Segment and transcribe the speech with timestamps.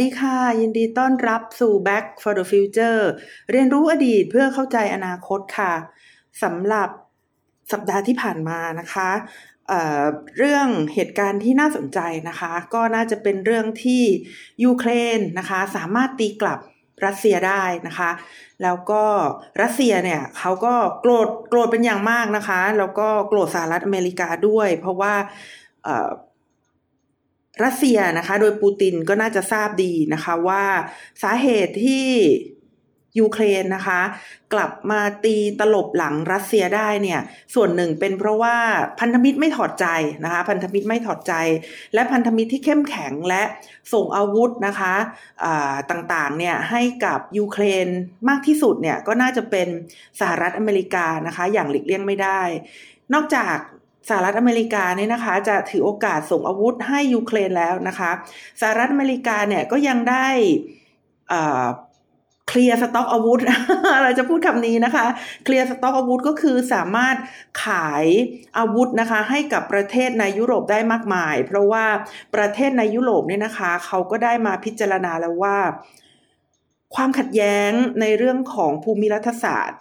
[0.00, 3.00] วัสดีค่ะ ยินดีต้อนรับสู่ Back for the Future
[3.50, 5.72] เรียนรู้อดีตเพื่อเข้าใจอนาคตค่ะ
[6.42, 6.88] สำหรับ
[7.72, 9.10] สัปดาห์ที่ผ่านมานะคะ
[9.68, 14.02] เเรื่องเหตุการณ์ที่น่าสนใจนะคะ ก็น่าจะเป็นเรื่องที่
[14.64, 16.58] ยูเครนนะคะ สามารถตีกลับ
[17.04, 18.10] รัสเซียได้นะคะ
[18.62, 19.04] แล้วก็
[19.62, 25.14] รัสเซียเนี่ยเขาก็โกรธโกรธเป็นอย่างมากนะคะ แล้วก็โกรธสหรัฐอเมริกาด้วย เพราะว่า
[27.64, 30.64] รัสเซียนะคะ โดยปูตินก็น่าจะทราบดีนะคะว่า
[31.22, 32.06] สาเหตุที่
[33.18, 34.00] ยูเครนนะคะ
[34.52, 37.20] กลับมาตีตลบหลังรัสเซียได้เนี่ย
[37.54, 38.56] ส่วนหนึ่งเป็นเพราะว่า
[39.00, 39.86] พันธมิตรไม่ถอดใจ
[40.24, 41.34] นะคะ พันธมิตรไม่ถอดใจ
[41.94, 43.42] และพันธมิตรที่เข้มแข็งและ
[43.92, 47.88] ส่งอาวุธนะคะะต่างๆเนี่ยให้กับยูเครน
[48.28, 49.68] มากที่สุดเนี่ยก็น่าจะเป็น
[50.20, 52.42] สหรัฐอเมริกานะคะ อย่างหลีกเลี่ยงไม่ได้
[53.14, 53.56] นอกจาก
[54.08, 58.10] สหรัฐอเมริกาเนี่ยนะคะ จะถือโอกาสส่งอาวุธให้ยูเครนแล้วนะคะ
[58.60, 60.28] สหรัฐอเมริกาเนี่ยก็ยังได้
[62.48, 63.40] เคลียร์สต็อกอาวุธ
[64.02, 65.06] เราจะพูดคำนี้นะคะ
[65.44, 67.16] เคลียร์สต็อกอาวุธก็คือสามารถ
[67.64, 68.04] ขาย
[68.58, 71.86] อาวุธนะคะ ให้กับประเทศในยุโรปได้มากมาย เพราะว่า
[72.34, 75.58] ประเทศในยุโรปเนี่ยนะคะ เขาก็ได้มาพิจารณาแล้วว่า
[76.94, 79.80] ความขัดแย้งในเรื่องของภูมิรัฐศาสตร์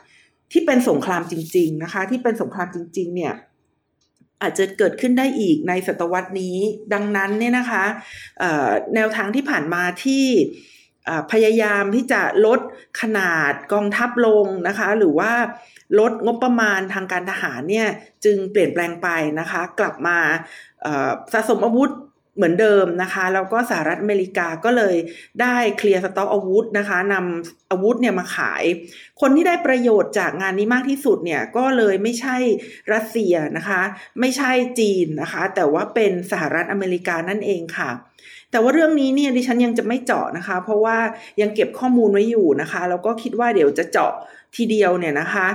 [0.52, 3.34] ที่เป็นสงครามจริง ๆนะคะ ที่เป็นสงครามจริง ๆ เนี่ย
[4.42, 6.58] อาจจะเกิดขึ้นได้อีกในศตวรรษนี้
[6.94, 7.84] ดังนั้นเนี่ยนะคะ
[8.96, 10.26] แนวทางที่ผ่านมาที่
[11.32, 12.60] พยายามที่จะลด
[13.02, 15.32] ขนาดกองทัพลงนะคะ หรือว่า
[16.00, 17.88] ลดงบประมาณทางการทหารเนี่ย
[18.26, 19.08] จึงเปลี่ยนแปลงไป
[19.40, 20.18] นะคะ กลับมา
[21.34, 21.90] สะสมอาวุธ
[22.40, 24.96] เหมือนเดิมนะคะ แล้วก็สหรัฐอเมริกาก็เลย
[25.42, 28.64] ได้เคลียร์สต็อกอาวุธนะคะนำอาวุธเนี่ยมาขาย
[29.22, 32.38] คนที่ได้ประโยชน์จากงานนี้มากที่สุดเนี่ยก็เลยไม่ใช่
[32.94, 33.82] รัสเซียนะคะ
[34.20, 37.92] ไม่ใช่จีนนะคะ แต่ว่าเป็นสหรัฐอเมริกานั่นเองค่ะ
[38.52, 40.98] แต่ว่าเรื่องนี้เนี่ยดิฉันยังจะไม่เจาะนะคะ เพราะว่า
[41.42, 44.14] ยังเก็บข้อมูลไว้อยู่นะคะ แล้วก็คิดว่าเดี๋ยวจะเจาะ
[44.58, 45.48] ทีเดียวเนี่ยนะคะ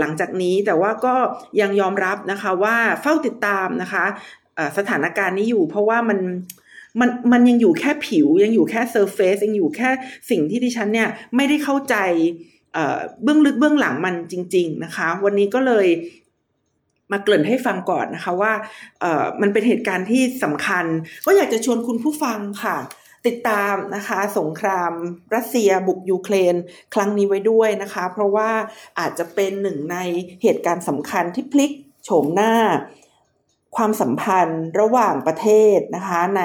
[0.00, 1.14] หลังจากนี้แต่ว่าก็
[1.60, 4.04] ยังยอมรับนะคะว่าเฝ้าติดตามนะคะ
[4.78, 6.18] สถานการณ์นี้อยู่ เพราะว่ามัน
[7.00, 9.90] มันมันยังอยู่แค่ผิวยังอยู่แค่เซอร์เฟซยังอยู่แค่
[10.30, 11.96] สิ่งที่ดิฉันเนี่ยไม่ได้เข้าใจ
[13.22, 15.86] เบื้องลึกเบื้องหลังมันจริง ๆ นะคะ วันนี้ก็เลย
[17.12, 18.52] มาเกริ่นให้ฟังก่อนนะคะว่า
[19.40, 20.84] มันเป็นเหตุการณ์ที่สำคัญ
[21.26, 22.78] ก็อยากจะชวนคุณผู้ฟังค่ะ
[23.26, 24.92] ติดตามนะคะ สงคราม
[25.34, 26.54] รัสเซียบุกยูเครน
[26.94, 28.50] ครั้งนี้ไว้ด้วยนะคะ เพราะว่า
[28.98, 29.96] อาจจะเป็นหนึ่งใน
[30.42, 31.72] เหตุการณ์สำคัญที่พลิก
[32.04, 32.54] โฉมหน้า
[33.76, 36.42] ความสัมพันธ์ระหว่างประเทศนะคะ ใน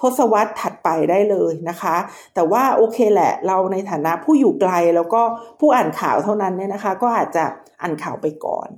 [0.00, 1.96] ทศวรรษถัดไปได้เลยนะคะ
[2.34, 5.22] แต่ว่าโอเคแหละ เราในฐานะผู้อยู่ไกลแล้วก็
[5.60, 7.44] ผู้อ่านข่าวเท่านั้นเนี่ยนะคะ ก็อาจจะ
[7.80, 8.68] อ่านข่าวไปก่อน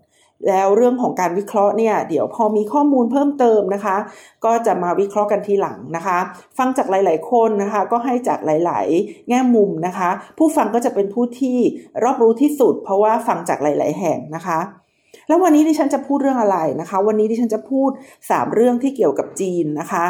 [0.49, 3.97] แล้วเรื่องของการวิเคราะห์เนี่ย เดี๋ยวพอมีข้อมูลเพิ่มเติมนะคะ
[4.44, 6.19] ก็จะมาวิเคราะห์กันทีหลังนะคะ
[6.59, 11.59] ฟังจากหลาย ๆ คนนะคะ ก็ให้จากหลาย ๆ แง่มุมนะคะ ผู้ฟังก็จะเป็นผู้ที่
[12.05, 14.59] รอบรู้ที่สุด เพราะว่าฟังจากหลาย ๆ แห่งนะคะ
[15.30, 17.91] แล้ววันนี้ดิฉันจะพูดเรื่องอะไรนะคะ วันนี้ดิฉันจะพูด
[18.22, 20.04] 3 เรื่องที่เกี่ยวกับจีนนะคะ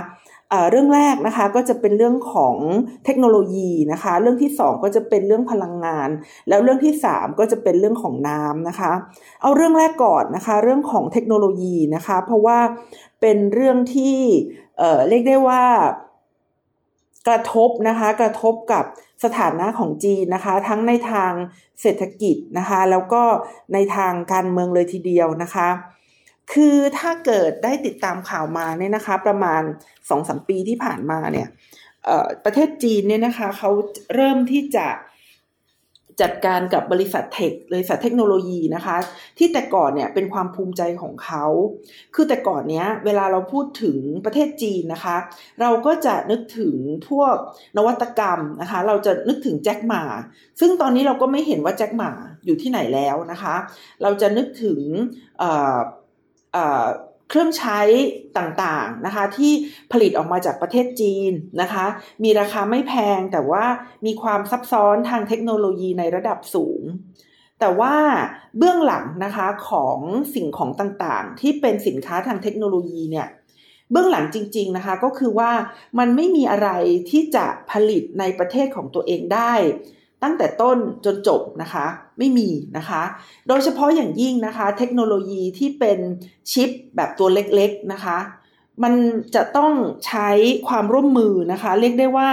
[0.70, 2.56] เรื่องแรกนะคะก็จะเป็นเรื่องของ
[3.04, 6.09] เทคโนโลยีนะคะ เรื่องที่ 2 ก็จะเป็นเรื่องพลังงาน
[6.48, 8.92] แล้วเรื่องที่ 3 ก็จะเป็นเรื่องของน้ำนะคะ
[9.42, 12.59] เอาเรื่องแรกก่อนนะคะ เรื่องของเทคโนโลยีนะคะ เพราะว่า
[13.20, 14.16] เป็นเรื่องที่
[14.78, 15.64] เเรียกได้ว่า
[17.28, 18.84] กระทบนะคะกระทบกับ
[19.25, 21.32] สถานะของจีนนะคะ ทั้งในทาง
[21.81, 23.22] เศรษฐกิจนะคะ แล้วก็
[23.72, 25.69] ในทางการเมืองเลยทีเดียวนะคะ
[26.53, 29.62] คือถ้าเกิดได้ติดตามข่าวมาเนี่ยนะคะ ประมาณ
[30.09, 31.48] สองสมปีที่ผ่านมาเนี่ย
[32.44, 33.70] ประเทศจีนเนี่ยนะคะเขา
[34.14, 34.86] เริ่มที่จะ
[36.22, 38.97] จัดการกับบริษัทเทคบริษัทเทคโนโลยีนะคะ
[39.38, 41.45] ที่แต่ก่อนเนี่ยเป็นความภูมิใจของเขา
[42.15, 45.16] คือแต่ก่อนเนี้ยเวลาเราพูดถึงประเทศจีนนะคะ
[45.60, 46.77] เราก็จะนึกถึง
[47.09, 47.34] พวก
[47.77, 50.03] นวัตกรรมนะคะ เราจะนึกถึงแจ็คหมา
[50.60, 52.10] ซึ่งตอนนี้เราก็ไม่เห็นว่าแจ็คหมา
[52.45, 53.54] อยู่ที่ไหนแล้วนะคะ
[54.03, 54.80] เราจะนึกถึง
[55.41, 57.80] เครื่องใช้
[58.38, 59.53] ต่างๆนะคะที่
[59.92, 61.86] ผลิตออกมาจากประเทศจีนนะคะ
[62.24, 63.65] มีราคาไม่แพงแต่ว่า
[64.06, 66.82] มีความซับซ้อนทางเทคโนโลยีในระดับสูง
[67.60, 67.94] แต่ว่า
[68.59, 69.98] เบื้องหลังนะคะของ
[70.34, 73.28] สิ่งของต่างๆ ที่เป็นสินค้าทางเทคโนโลยีเนี่ย
[73.91, 75.50] เบื้องหลังจริง ๆนะคะก็คือว่า
[75.98, 76.68] มันไม่มีอะไร
[77.10, 79.53] ที่จะผลิตในประเทศของตัวเองได้
[80.22, 81.86] ตั้งแต่ต้นจนจบนะคะ
[82.21, 83.03] ไม่มีนะคะ
[83.49, 85.99] โดยเฉพาะอย่างยิ่งนะคะ เทคโนโลยีที่เป็น
[86.53, 88.19] ชิปแบบตัวเล็กๆนะคะ
[88.83, 88.95] มัน
[89.34, 89.72] จะต้อง
[90.07, 90.31] ใช้
[90.69, 92.28] ความร่วมมือนะคะ เรียกได้ว่า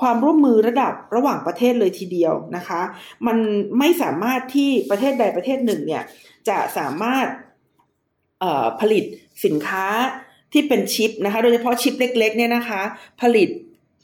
[0.00, 2.80] ความร่วมมือระดับระหว่างประเทศเลยทีเดียวนะคะ
[3.26, 3.38] มัน
[3.78, 6.02] ไม่สามารถที่ประเทศใดประเทศหนึ่งเนี่ย
[6.48, 7.26] จะสามารถ
[8.80, 9.04] ผลิต
[9.44, 9.86] สินค้า
[10.52, 12.82] ที่เป็นชิปนะคะ โดยเฉพาะชิปเล็กๆเนี่ยนะคะ
[13.20, 13.48] ผลิต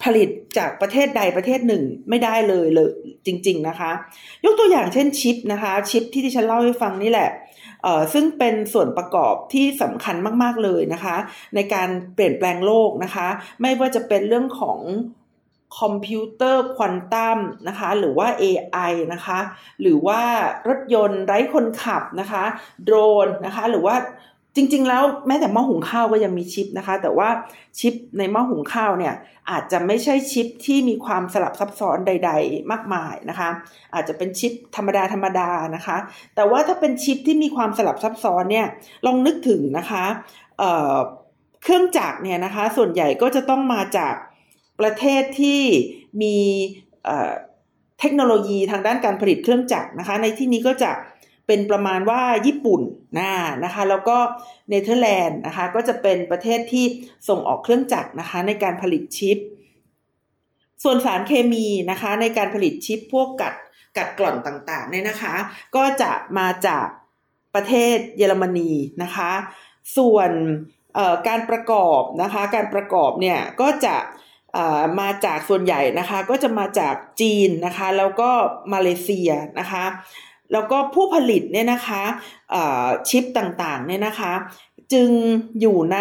[0.02, 0.28] ผลิต
[0.58, 2.94] จากประเทศใดประเทศหนึ่งไม่ได้เลยเลย
[3.26, 3.90] จริง ๆนะคะ
[4.44, 7.30] ยกตัวอย่างเช่นชิปนะคะชิปที่ที่ฉันเล่าให้ฟังนี่แหละ
[7.82, 11.16] เอ่อซึ่งเป็นส่วนประกอบที่สำคัญมากๆเลยนะคะ
[11.54, 13.28] ในการเปลี่ยนแปลงโลกนะคะ
[13.62, 14.80] ไม่ว่าจะเป็นเรื่องของ
[15.80, 19.38] คอมพิวเตอร์ควอนตัมนะคะหรือว่า AI นะคะ
[19.80, 20.20] หรือว่า
[20.68, 22.44] รถยนต์ไร้คนขับนะคะ
[22.84, 22.96] โดร
[23.26, 23.96] นนะคะหรือว่า
[24.58, 27.28] จริง ๆ แล้วแม้แต่หม้อหุงข้าวก็ยังมีชิปนะคะ แต่ว่า
[27.78, 29.14] ชิปในหม้อหุงข้าวเนี่ย
[29.50, 33.48] อาจจะไม่ใช่ชิปที่มีความสลับซับซ้อนใด ๆ มากมายนะคะ
[33.94, 35.96] อาจจะเป็นชิปธรรมดาธรรมดานะคะ
[36.34, 38.66] แต่ว่าถ้าเป็นชิปที่มีความสลับซับซ้อนเนี่ย
[39.06, 40.04] ลองนึกถึงนะคะ
[40.58, 44.14] เเครื่องจักรเนี่ยนะคะส่วนใหญ่ก็จะต้องมาจาก
[44.80, 45.60] ประเทศที่
[46.22, 46.36] มี
[48.00, 50.90] เทคโนโลยีทางด้านการผลิตเครื่องจักรนะคะ ในที่นี้ก็จะ
[51.48, 52.82] เป็นประมาณว่าญี่ปุ่น
[53.18, 53.32] นะ
[53.64, 54.18] นะคะแล้วก็
[54.68, 56.86] เนเธอร์แลนด์นะคะก็จะเป็นประเทศที่
[57.28, 59.38] ส่งออกเครื่องจักรนะคะในการผลิตชิป
[60.84, 63.54] ส่วนสารเคมีนะคะในการผลิตชิปพวกกัด
[63.96, 65.34] กัดกล่อนต่างๆเนี่ยนะคะ
[65.76, 66.86] ก็จะมาจาก
[67.54, 68.70] ประเทศเยอรมนี
[69.02, 69.30] นะคะ
[69.96, 70.30] ส่วน
[71.28, 73.96] การประกอบนะคะการประกอบเนี่ยก็จะ
[75.00, 78.30] มาจากส่วนใหญ่นะคะก็จะมาจากจีนนะคะแล้วก็
[78.72, 79.30] มาเลเซีย
[79.60, 79.84] นะคะ
[80.52, 82.02] แล้วก็ผู้ผลิตเนี่ยนะคะ
[83.08, 84.32] ชิปต่างๆเนี่ยนะคะ
[84.92, 85.10] จึง
[85.60, 85.98] อยู่ใน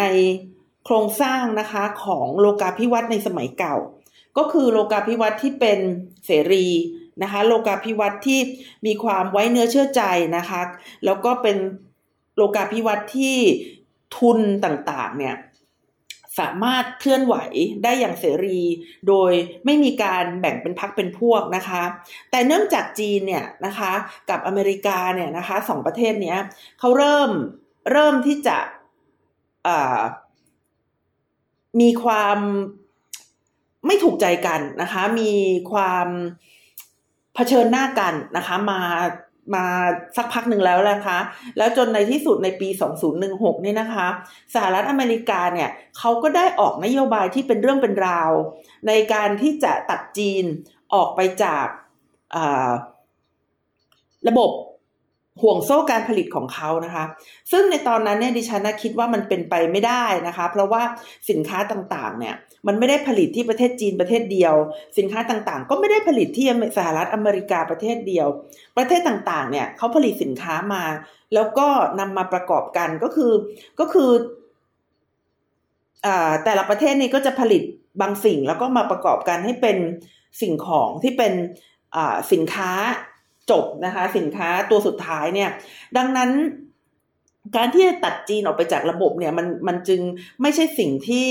[0.84, 3.76] โครงสร้างนะคะของโลกาภิวัตน์ในสมัยเก่า
[4.38, 5.78] ก็คือโลกาภิวัตน์ที่เป็น
[6.26, 6.66] เสรี
[7.22, 8.40] นะคะโลกาภิวัตน์ที่
[8.86, 10.02] มีความไว้เนื้อเชื่อใจ
[10.36, 10.60] นะคะ
[11.04, 11.56] แล้วก็เป็น
[12.36, 13.36] โลกาภิวัตน์ที่
[14.16, 15.36] ทุนต่างๆเนี่ย
[16.40, 17.36] สามารถเคลื่อนไหว
[17.84, 18.60] ได้อย่างเสรี
[19.08, 19.32] โดย
[19.64, 21.82] ไม่มีการแบ่งเป็นพักเป็นพวกนะคะ
[22.30, 23.92] แต่เนื่องจากจีนเนี่ยนะคะ
[24.30, 26.38] กับอเมริกาเนี่ยนะคะสองประเทศเนี้ย
[26.78, 27.30] เขาเริ่ม
[27.92, 28.58] เริ่มที่จะ
[31.80, 32.38] มีความ
[33.86, 35.32] ไม่ถูกใจกันนะคะ มี
[35.72, 36.08] ความ
[37.34, 38.80] เผชิญหน้ากันนะคะ มา
[39.54, 39.66] มา
[40.16, 41.18] สักพักหนึ่งแล้วนะคะ
[41.58, 42.68] แล้วจนในที่สุดในปี
[43.16, 44.06] 2016 นี่นะคะ
[44.54, 45.68] สหรัฐอเมริกาเนี่ย
[45.98, 48.32] เขาก็ได้ออกนโยบายที่เป็นเรื่องเป็นราว
[48.88, 50.44] ในการที่จะตัดจีน
[50.94, 51.66] ออกไปจาก
[54.28, 54.50] ระบบ
[55.42, 57.04] ห่วงโซ่การผลิตของเขานะคะ
[57.52, 60.82] ซึ่งในตอนนั้นเนี่ยดิฉันคิดว่ามันเป็นไปไม่ได้นะคะ เพราะว่า
[61.30, 62.34] สินค้าต่างๆ เนี่ย
[62.66, 64.54] มันไม่ได้ผลิตที่ประเทศจีนประเทศเดียว
[64.98, 66.46] สินค้าต่างๆ ก็ไม่ได้ผลิตที่
[66.76, 68.28] สหรัฐอเมริกาประเทศเดียว
[68.76, 70.84] ประเทศต่างๆ เนี่ยเขาผลิตสินค้ามา
[71.34, 71.68] แล้วก็
[72.00, 73.32] นำมาประกอบกันก็คือ
[73.80, 74.10] ก็คือ
[76.44, 77.62] แต่ละประเทศนี่ก็จะผลิต
[78.00, 79.78] บางสิ่งแล้วก็มาประกอบกันให้เป็น
[80.40, 81.32] สิ่งของที่เป็น
[82.32, 82.72] สินค้า
[83.50, 85.50] จบนะคะสินค้าตัวสุดท้ายเนี่ย
[85.96, 86.30] ดังนั้น
[87.56, 90.00] การที่จะตัดจีนออกไปจากระบบเนี่ยมันมันจึง
[90.42, 91.30] ไม่ใช่สิ่งที่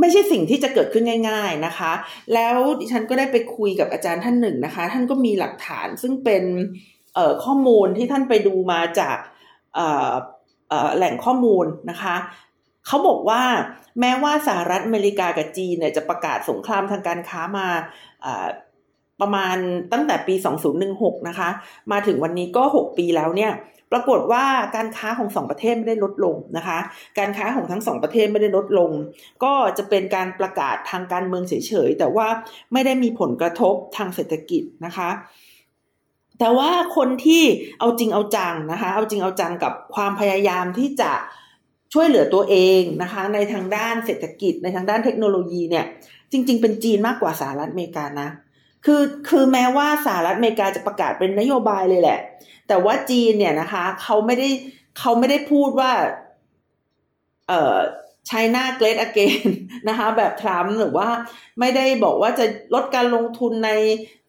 [0.00, 1.92] ไม่ใช่สิ่งที่จะเกิดขึ้นง่าย ๆนะคะ
[2.34, 6.44] แล้วดิฉันก็ได้ไปคุยกับอาจารย์ท่านหนึ่งนะคะ ท่านก็มีหลักฐานซึ่งเป็น
[7.44, 9.16] ข้อมูลที่ท่านไปดูมาจาก
[10.96, 12.16] แหล่งข้อมูลนะคะ
[12.86, 13.42] เขาบอกว่า
[14.00, 17.68] แม้ว่าสหรัฐอเมริกากับจีนเนี่ยจะประกาศสงครามทางการค้ามา
[19.20, 19.56] ประมาณ
[19.92, 20.34] ตั้งแต่ปี
[20.80, 21.48] 2016 นะคะ
[21.92, 23.52] มาถึงวันนี้ก็ 6 ปีแล้วเนี่ย
[23.94, 24.44] ปรากฏว่า
[24.76, 26.78] การค้าของสองประเทศไม่ได้ลดลงนะคะ
[27.18, 28.90] การค้าของทั้งสองประเทศไม่ได้ลดลง
[29.44, 31.54] ก็จะเป็นการประกาศทางการเมืองเฉ
[31.86, 32.28] ยๆ แต่ว่า
[32.72, 35.10] ไม่ได้มีผลกระทบทางเศรษฐกิจนะคะ
[36.38, 37.42] แต่ว่าคนที่
[37.78, 41.12] เอาจริงเอาจังนะคะ เอาจริงเอาจังกับความพยายามที่จะ
[41.92, 45.84] ช่วยเหลือตัวเองนะคะ ในทางด้านเศรษฐกิจในทางด้านเทคโนโลยีเนี่ย
[46.32, 48.28] จริง ๆ เป็นจีนมากกว่าสหรัฐอเมริกานะ
[48.84, 52.20] คือคือแม้ว่าสหรัฐอเมริกาจะประกาศเป็นนโยบายเลยแหละ
[52.68, 54.48] แต่ว่าจีนเนี่ยนะคะเขาไม่ได้
[54.98, 55.90] เขาไม่ได้พูดว่า
[57.48, 57.76] เอ่อ
[58.30, 59.46] China Great Again
[59.88, 61.08] นะคะแบบทรัมป์หรือว่า
[61.60, 63.70] ไม่ได้บอกว่าจะลดการลงทุนใน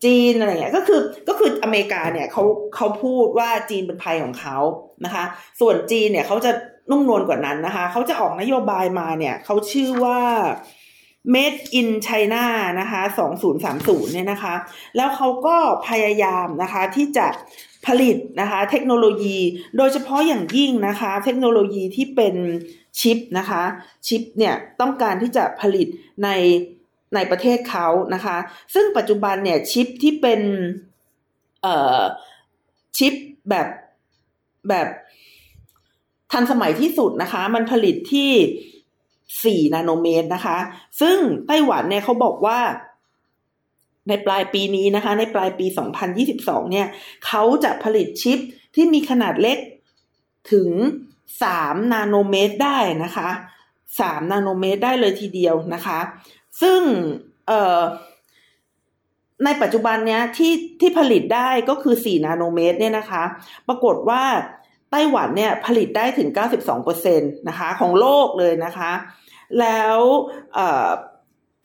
[0.06, 2.44] จีนอะไรเงี้ยก็คือก็คืออเมริกาเนี่ยเขา
[2.76, 4.58] เขาพูดว่าจีนเป็นภัยของเขา
[5.06, 5.24] นะคะ
[5.60, 6.52] ส่วนจีนเนี่ยเขาจะ
[6.90, 10.20] นุ่มนวลกว่านั้นนะคะเขาจะออกนโยบายมาเนี่ยเขาชื่อว่า
[11.34, 12.44] Made in China
[12.80, 13.02] นะคะ
[13.58, 14.56] 2030เนี่ยนะคะ
[14.96, 17.28] แล้วเขาก็พยายามนะคะที่จะ
[17.88, 19.38] ผลิตนะคะเทคโนโลยี
[19.78, 22.36] โดยเฉพาะอย่างยิ่งนะคะ เทคโนโลยีที่เป็น
[23.00, 23.64] ชิปนะคะ
[24.08, 25.88] ชิปเนี่ยต้องการที่จะผลิต
[26.24, 26.30] ใน
[27.16, 28.38] ในประเทศเขานะคะ
[28.74, 30.42] ซึ่งปัจจุบันเนี่ยชิปที่เป็น
[31.62, 32.02] เอ่อ
[32.98, 33.14] ชิป
[33.50, 33.68] แบบ
[34.70, 34.88] แบบ
[36.32, 38.32] ทันสมัยที่สุดนะคะ มันผลิตที่
[39.34, 40.58] 4 นาโนเมตรนะคะ
[41.02, 41.18] ซึ่ง
[41.48, 42.60] ไต้หวันเนี่ยเขาบอกว่า
[44.10, 45.66] ในปลายปีนี้นะคะ ในปลายปี
[46.20, 46.88] 2022 เนี่ย
[47.26, 48.40] เขาจะผลิตชิป
[48.76, 49.58] ที่มีขนาดเล็ก
[50.52, 50.70] ถึง
[51.32, 53.30] 3 นาโนเมตรได้นะคะ
[53.80, 56.00] 3 นาโนเมตรได้เลยทีเดียวนะคะ
[56.62, 56.82] ซึ่ง
[59.46, 63.24] ในปัจจุบันเนี้ยที่ที่ผลิตได้ก็คือ 4 นาโนเมตรเนี่ยนะคะ
[63.68, 64.24] ปรากฏว่า
[64.92, 66.30] ไต้หวันเนี่ยผลิตได้ถึง
[66.88, 68.92] 92%นะคะของโลกเลยนะคะ
[69.60, 69.98] แล้ว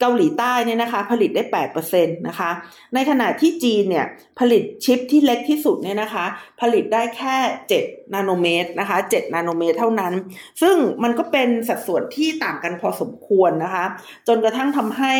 [0.03, 2.49] เกาหลีใต้เนี่ยนะคะผลิตได้8%นะคะ
[2.93, 4.05] ในขณะที่จีนเนี่ย
[4.39, 6.25] ผลิตชิปที่เล็กที่สุดเนี่ยนะคะ
[6.61, 7.37] ผลิตได้แค่
[7.75, 10.13] 7 นาโนเมตรนะคะ 7 นาโนเมตรเท่านั้น
[10.61, 13.85] ซึ่งมันก็เป็นสัดส่วนที่ต่างกันพอสมควรนะคะ
[14.27, 15.13] จนกระทั่งทำให้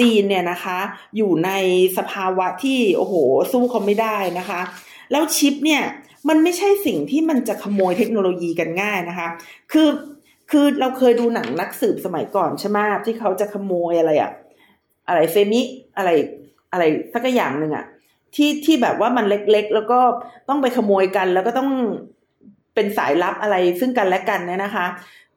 [0.00, 0.78] จีนเนี่ยนะคะ
[1.16, 1.50] อยู่ใน
[1.98, 3.14] สภาวะที่โอ้โห
[3.52, 4.60] สู้เขาไม่ได้นะคะ
[5.10, 5.82] แล้วชิปเนี่ย
[6.28, 9.28] มันไม่ใช่สิ่งที่มันจะขโมยเทคโนโลยีกันง่ายนะคะ
[9.72, 9.88] คือ
[10.50, 14.30] คือเราเคยดูหนังนักสืบสมัยก่อนใช่ไหมที่เขาจะขโมยอะไรอะ
[15.08, 15.60] อะไรเฟมิ
[15.96, 16.10] อะไร
[16.72, 17.84] อะไรสักอย่างหนึ่งอะ
[18.34, 20.00] ที่ที่แบบว่ามันเล็กๆ แล้วก็
[20.48, 21.70] ต้องไปขโมยกัน แล้วก็ต้อง
[22.74, 24.86] เป็นสายลับอะไรซึ่งกันและกันเนี่ยนะคะ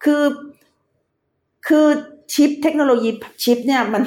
[0.04, 0.24] คือ
[1.68, 1.88] คือ
[2.34, 3.10] ชิปเทคโนโลยี
[3.44, 4.04] ชิปเนี่ยมัน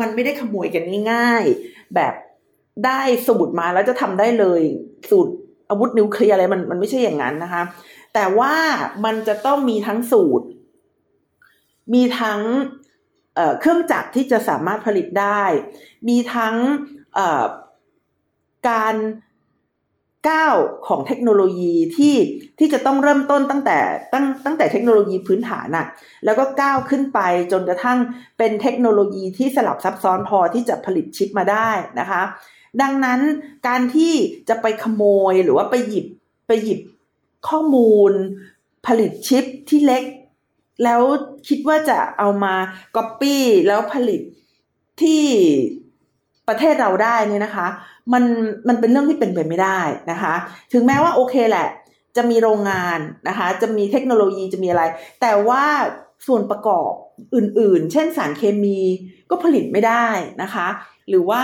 [0.00, 2.14] มันไม่ได้ขโมยกันง่ายๆ แบบ
[2.86, 4.62] ได้สูตรมาแล้วจะทำได้เลย
[5.10, 5.32] สูตร
[5.70, 7.62] อาวุธนิวเคลียร์อะไรมันมันไม่ใช่อย่างนั้นนะคะ
[8.14, 8.54] แต่ว่า
[9.04, 10.46] มันจะต้องมีทั้งสูตร
[11.94, 12.40] มีทั้ง
[13.60, 15.42] เครื่องจักรที่จะสามารถผลิตได้
[16.08, 16.54] มีทั้ง
[18.68, 18.96] การ
[20.28, 20.56] ก้าว
[20.88, 22.16] ของเทคโนโลยีที่
[22.58, 23.78] ที่จะต้องเริ่มต้นตั้งแต่
[24.12, 25.86] ตั้งตั้งแต่เทคโนโลยีพื้นฐานอะ
[26.24, 27.20] แล้วก็ก้าวขึ้นไป
[27.52, 27.98] จนกระทั่ง
[28.38, 32.22] เป็นเทคโนโลยีที่สลับซับซ้อนพอที่จะผลิตชิปมาได้นะคะ
[32.82, 33.20] ดังนั้น
[33.68, 34.12] การที่
[34.48, 35.02] จะไปขโม
[35.32, 36.06] ยหรือว่าไปหยิบ
[36.46, 36.80] ไปหยิบ
[37.48, 38.12] ข้อมูล
[38.86, 40.04] ผลิตชิปที่เล็ก
[40.84, 41.00] แล้ว
[41.48, 42.54] คิดว่าจะเอามา
[42.96, 44.20] ก๊อปปี้แล้วผลิต
[45.02, 45.24] ที่
[46.48, 47.66] ประเทศเราได้เนี่ยนะคะ
[48.12, 48.24] มัน
[48.68, 50.34] มันเป็นเรื่องที่เป็นไปไม่ได้นะคะ
[50.72, 51.68] ถึงแม้ว่าโอเคแหละ
[52.16, 54.82] จะมีโรงงานนะคะ จะมีเทคโนโลยีจะมีอะไร
[55.20, 55.64] แต่ว่า
[56.26, 56.90] ส่วนประกอบ
[57.34, 58.78] อื่น ๆ เช่นสารเคมี
[59.30, 60.06] ก็ผลิตไม่ได้
[60.42, 60.66] นะคะ
[61.08, 61.42] หรือว่า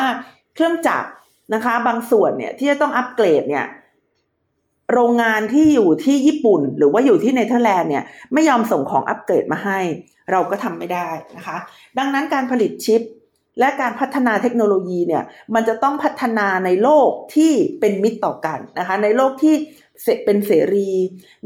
[0.55, 1.09] เครื่องจักร
[1.55, 3.67] นะคะ บางส่วนเนี่ยที่จะต้องอัปเกรดเนี่ย
[4.93, 9.79] โรงงานที่อยู่ที่ญี่ปุ่น หรือว่าอยู่ที่เนเธอร์แลนด์เนี่ยไม่ยอมส่งของอัปเกรดมาให้
[10.31, 11.57] เราก็ทำไม่ได้นะคะ
[11.99, 13.03] ดังนั้นการผลิตชิป
[13.59, 19.55] และการพัฒนาเทคโนโลยีเนี่ยมันจะต้องพัฒนาในโลกที่เป็นมิตรต่อกันนะคะ ในโลกที่
[20.25, 20.91] เป็นเสรี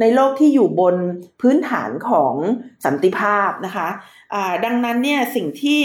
[0.00, 0.96] ในโลกที่อยู่บน
[1.40, 2.34] พื้นฐานของ
[2.84, 5.80] สันติภาพนะคะะดังนั้นเนี่ยสิ่งที่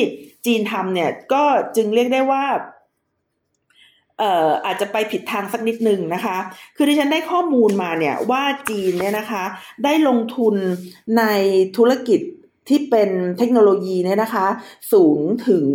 [0.46, 1.44] จีนทำเนี่ยก็
[1.76, 2.46] จึงเรียกได้ว่า
[4.20, 6.38] เอ่ออาจจะไปผิดทางสักนิดนึงนะคะ
[6.76, 9.44] คือดิฉันได้ข้อมูลมาเนี่ยว่าจีนเนี่ยนะคะ
[9.84, 10.56] ได้ลงทุน
[11.18, 11.24] ใน
[11.78, 12.20] ธุรกิจ
[12.70, 14.48] ที่เป็นเทคโนโลยีเนี่ยนะคะ
[14.94, 15.68] สูงถึง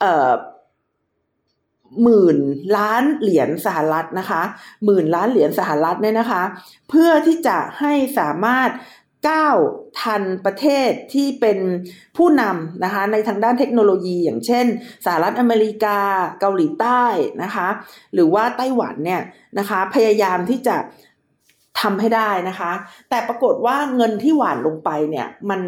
[0.00, 0.32] เอ่อ
[2.02, 2.38] หมื่น
[2.76, 4.42] ล้านเหรียญสหรัฐนะคะ
[4.84, 6.42] หมื่นล้านเหรียญสหรัฐเนี่ยนะคะ
[6.90, 8.70] เพื่อที่จะให้สามารถ
[9.28, 9.56] ก้าว
[10.00, 11.58] ทันประเทศที่เป็น
[12.16, 14.66] ผู้นำนะคะในทางด้านเทคโนโลยีอย่างเช่น
[15.04, 15.98] สหรัฐอเมริกา
[16.40, 17.04] เกาหลีใต้
[17.42, 17.68] นะคะ
[18.14, 19.22] หรือว่าไต้หวันเนี่ย
[19.58, 20.76] นะคะพยายามที่จะ
[21.80, 22.72] ทำให้ได้นะคะ
[23.10, 25.60] แต่ปรากฏว่าเงินที่หวานลงไปเนี่ยมัน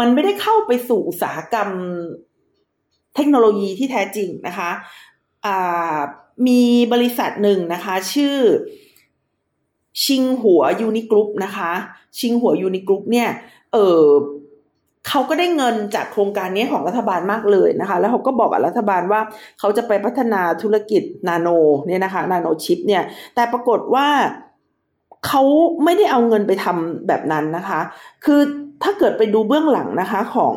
[0.00, 1.68] มันไม่ได้เข้าไปสู่อุตสาหกรรม
[3.16, 4.70] เทคโนโลยีที่แท้จริงนะคะ
[6.46, 6.62] มี
[6.92, 8.36] บริษัทหนึ่งนะคะ ชื่อ
[10.04, 11.70] ชิงหัวยูนิกรุ๊ปนะคะ
[12.18, 13.28] ชิงหัวยูนิกรุ๊ปเนี่ย
[13.72, 14.04] เออ
[15.08, 19.20] เขาก็ได้เงินจากโครงการนี้ของรัฐบาลมากเลยนะคะ แล้วเขาก็บอกกับรัฐบาลว่า
[19.58, 21.48] เขาจะไปพัฒนาธุรกิจนาโน
[21.86, 23.02] เนี่ยนะคะ นาโนชิปเนี่ย
[23.34, 24.08] แต่ปรากฏว่า
[25.26, 25.42] เขา
[25.84, 27.80] ไม่ได้เอาเงินไปทำแบบนั้นนะคะ
[28.24, 28.40] คือ
[28.82, 30.56] ถ้าเกิดไปดูเบื้องหลังนะคะของ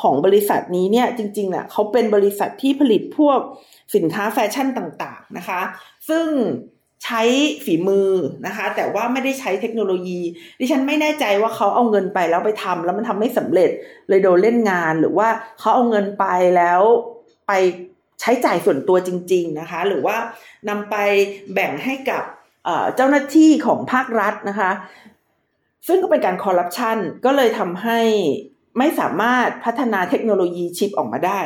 [0.00, 3.38] ของบริษัทนี้เนี่ยจริงๆเน่ะเขาเป็นบริษัทที่ผลิตพวก
[3.94, 5.60] สินค้าแฟชั่นต่างๆนะคะ
[6.08, 6.26] ซึ่ง
[7.04, 7.22] ใช้
[7.64, 8.10] ฝีมือ
[8.46, 10.20] นะคะ แต่ว่าไม่ได้ใช้เทคโนโลยี
[10.60, 13.70] ดิฉันไม่แน่ใจว่าเขาเอาเงินไปแล้วไปทำแล้วมันทำไม่สำเร็จ
[14.08, 16.80] เลยโดนเล่นงานหรือว่าเขาเอาเงินไปแล้ว
[17.48, 17.52] ไป
[18.20, 20.16] ใช้จ่ายส่วนตัวจริง ๆนะคะ หรือว่า
[20.68, 20.96] นำไป
[21.54, 22.22] แบ่งให้กับ
[22.96, 24.70] เจ้าหน้าที่ของภาครัฐนะคะ
[25.86, 28.00] ซึ่งก็เป็นการคอร์รัปชันก็เลยทำให้
[28.78, 31.40] ไม่สามารถพัฒนาเทคโนโลยีชิปออกมาได้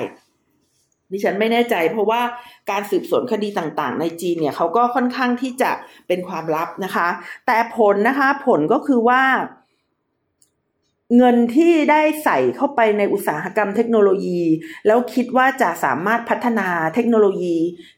[1.12, 2.22] ดิฉันไม่แน่ใจ เพราะว่า
[2.70, 5.70] การสืบสวนคดีต่างๆ ในจีนเนี่ยเขาก็ค่อนข้างที่จะ
[6.08, 7.08] เป็นความลับนะคะ
[7.46, 9.22] แต่ผลนะคะผลก็คือว่า
[11.16, 14.40] เงินที่ได้ใส่เข้าไปในอุตสาหกรรมเทคโนโลยี
[14.86, 17.56] แล้วคิดว่าจะสามารถพัฒนาเทคโนโลยี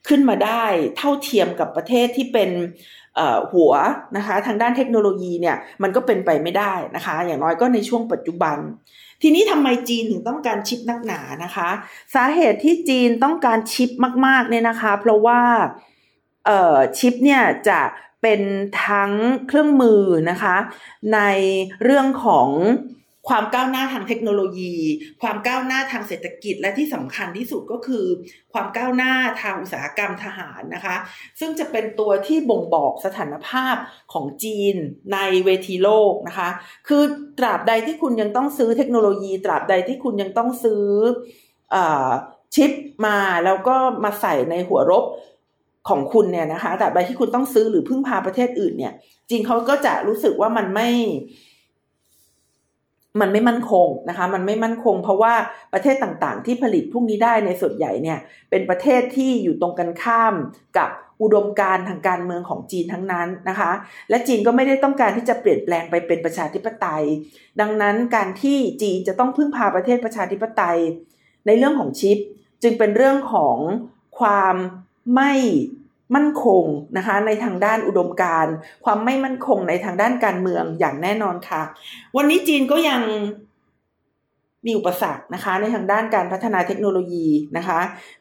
[0.09, 0.65] ขึ้นมาได้
[0.97, 2.51] เท่าเทียมกับประเทศที่เป็น
[3.53, 3.73] หัว
[4.17, 8.59] นะคะ ทางด้านเทคโนโลยีเนี่ยมันก็เป็นไปไม่ได้นะคะ อย่างน้อยก็ในช่วงปัจจุบัน
[9.23, 11.71] ทีนี้ทำไมจีนถึงต้องการชิปนักหนานะคะ
[12.15, 13.91] สาเหตุที่จีนต้องการชิป
[14.27, 15.43] มาก ๆเนี่ยนะคะ เพราะว่า
[16.47, 17.81] เอ่อชิปเนี่ยจะ
[18.23, 18.41] เป็น
[18.87, 19.13] ทั้ง
[19.47, 20.57] เครื่องมือนะคะ
[21.15, 21.21] ใน
[21.85, 22.49] เรื่องของ
[23.31, 24.75] ความก้าวหน้าทางเทคโนโลยี
[25.23, 28.05] ความก้าวหน้าทางเศรษฐกิจ และที่สำคัญที่สุดก็คือ
[28.53, 30.97] ความก้าวหน้าทางอุตสาหกรรมทหารนะคะ
[31.41, 33.77] ซึ่งจะเป็นตัวที่บ่งบอกสถานภาพ
[34.13, 34.75] ของจีน
[35.13, 36.49] ในเวทีโลกนะคะ
[36.89, 37.03] คือ
[37.39, 40.85] ตราบใดที่คุณยังต้องซื้อเทคโนโลยี ตราบใดที่คุณยังต้องซื้อ
[41.75, 41.77] อ
[42.55, 42.73] ชิป
[43.07, 45.05] มาแล้วก็มาใส่ในหัวรบ
[45.89, 48.95] ของคุณเนี่ยนะคะ แต่ใดที่คุณต้องซื้อหรือพึ่งพาประเทศอื่นเนี่ย
[49.31, 50.89] จริงเขาก็จะรู้สึกว่ามันไม่
[53.21, 55.35] มันไม่มั่นคงนะคะ มันไม่มั่นคง เพราะว่า
[55.73, 58.19] ประเทศต่างๆ ที่ผลิตพวกนี้ได้ในส่วนใหญ่เนี่ย
[58.51, 60.35] เป็นประเทศที่อยู่ตรงกันข้าม
[60.79, 60.91] กับ
[61.23, 63.71] อุดมการทางการเมืองของจีนทั้งนั้นนะคะ
[64.11, 67.05] และจีนก็ไม่ได้ต้องการที่จะเปลี่ยนแปลงไปเป็นประชาธิปไตย
[67.61, 70.79] ดังนั้นการที่จีนจะต้องพึ่งพาประเทศประชาธิปไตย
[71.47, 72.19] ในเรื่องของชิป
[72.63, 73.57] จึงเป็นเรื่องของ
[74.21, 74.55] ความ
[75.15, 75.33] ไม่
[76.15, 76.65] มั่นคง
[76.97, 78.47] นะคะในทางด้านอุดมการ
[78.85, 81.63] ความไม่มั่นคงในทางด้านการเมืองอย่างแน่นอนค่ะ
[82.17, 83.03] วันนี้จีนก็ยัง
[84.67, 87.81] มีอุปสรรคนะคะ ในทางด้านการพัฒนาเทคโนโลยีนะคะ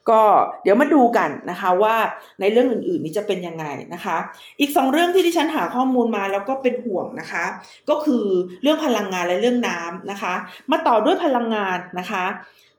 [0.09, 0.21] ก็
[0.63, 1.95] เดี๋ยวมาดูกันนะคะว่า
[2.39, 4.17] ในเรื่องอื่นๆนี้จะเป็นยังไงนะคะ
[4.59, 7.45] อีกสองเรื่องที่ดิฉันหาข้อมูลมาแล้วก็เป็นห่วงนะคะ
[7.89, 8.25] ก็คือ
[8.61, 10.33] เรื่องพลังงานและเรื่องน้ำนะคะ
[10.71, 12.25] มาต่อด้วยพลังงานนะคะ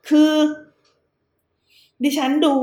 [0.09, 0.31] คือ
[2.03, 2.55] ดิฉันดู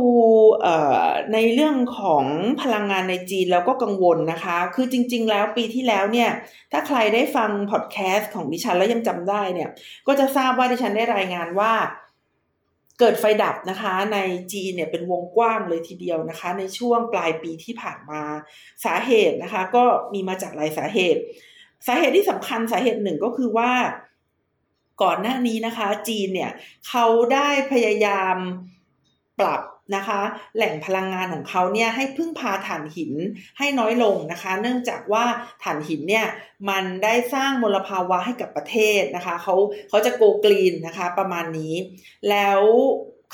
[1.33, 2.25] ในเรื่องของ
[2.63, 6.31] พลังงานในจีนแล้วก็กังวลนะคะ คือจริง ๆ แล้วปีที่แล้วเนี่ย
[6.73, 9.71] ถ้าใครได้ฟังพอดแคสต์ของดิฉันแล้วยังจำได้เนี่ย
[10.07, 11.73] ก็จะทราบว่าดิฉันได้รายงานว่า
[12.99, 14.19] เกิดไฟดับนะคะใน
[14.53, 18.23] จีนเนี่ยเป็นวงกว้างเลยทีเดียวนะคะ ในช่วงปลายปีที่ผ่านมา
[18.85, 21.21] สาเหตุนะคะ ก็มีมาจากหลายสาเหตุ
[21.87, 23.71] สาเหตุที่สำคัญสาเหตุหนึ่งก็คือว่า
[25.03, 26.51] ก่อนหน้านี้นะคะ จีนเนี่ย
[26.89, 28.37] เขาได้พยายาม
[29.41, 29.63] ปรับ
[29.97, 30.21] นะคะ
[30.57, 33.13] แหล่งพลังงานของเขาเนี่ยให้พึ่งพาถ่านหิน
[33.59, 35.25] ให้น้อยลงนะคะ เนื่องจากว่า
[35.63, 36.27] ถ่านหินเนี่ย
[36.69, 39.55] มันได้สร้างมลภาวะให้กับประเทศนะคะเขา
[39.89, 41.75] เขาจะโกกรีนนะคะประมาณนี้
[42.31, 42.61] แล้ว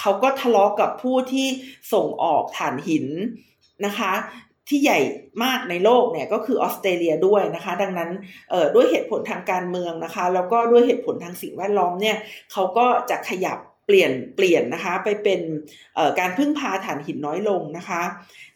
[0.01, 1.47] เขาก็ทะเลาะกกับผู้ที่
[1.93, 3.07] ส่งออกถ่านหิน
[3.87, 4.13] นะคะ
[4.69, 4.99] ที่ใหญ่
[5.45, 8.11] มากในโลกเนี่ยก็คือออสเตรเลียด้วยนะคะ ดังนั้น
[8.75, 12.17] ด้วยเหตุผลทางการเมืองนะคะ แล้วก็ด้วยเหตุผลทางสิ่งแวดล้อมเนี่ย
[12.53, 15.41] เขาก็จะขยับ เปลี่ยนเปลี่ยนนะคะ ไปเป็น
[16.19, 18.03] การพึ่งพาถ่านหินน้อยลงนะคะ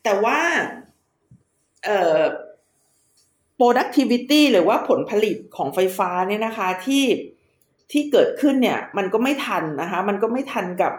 [0.05, 0.39] แต่ว่า
[1.85, 2.21] เอ่อ
[3.61, 7.05] productivity หรือว่าผลผลิตของไฟฟ้าเนี่ยนะคะที่
[7.93, 10.93] ที่เกิดขึ้นเนี่ย มันก็ไม่ทันนะคะ มันก็ไม่ทันกับ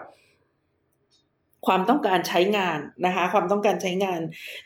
[1.66, 4.20] ความต้องการใช้งานนะคะ ความต้องการใช้งาน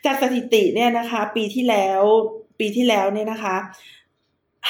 [0.05, 2.01] จากสถิติเนี่ยนะคะ ปีที่แล้ว
[2.59, 3.55] ปีที่แล้วเนี่ยนะคะ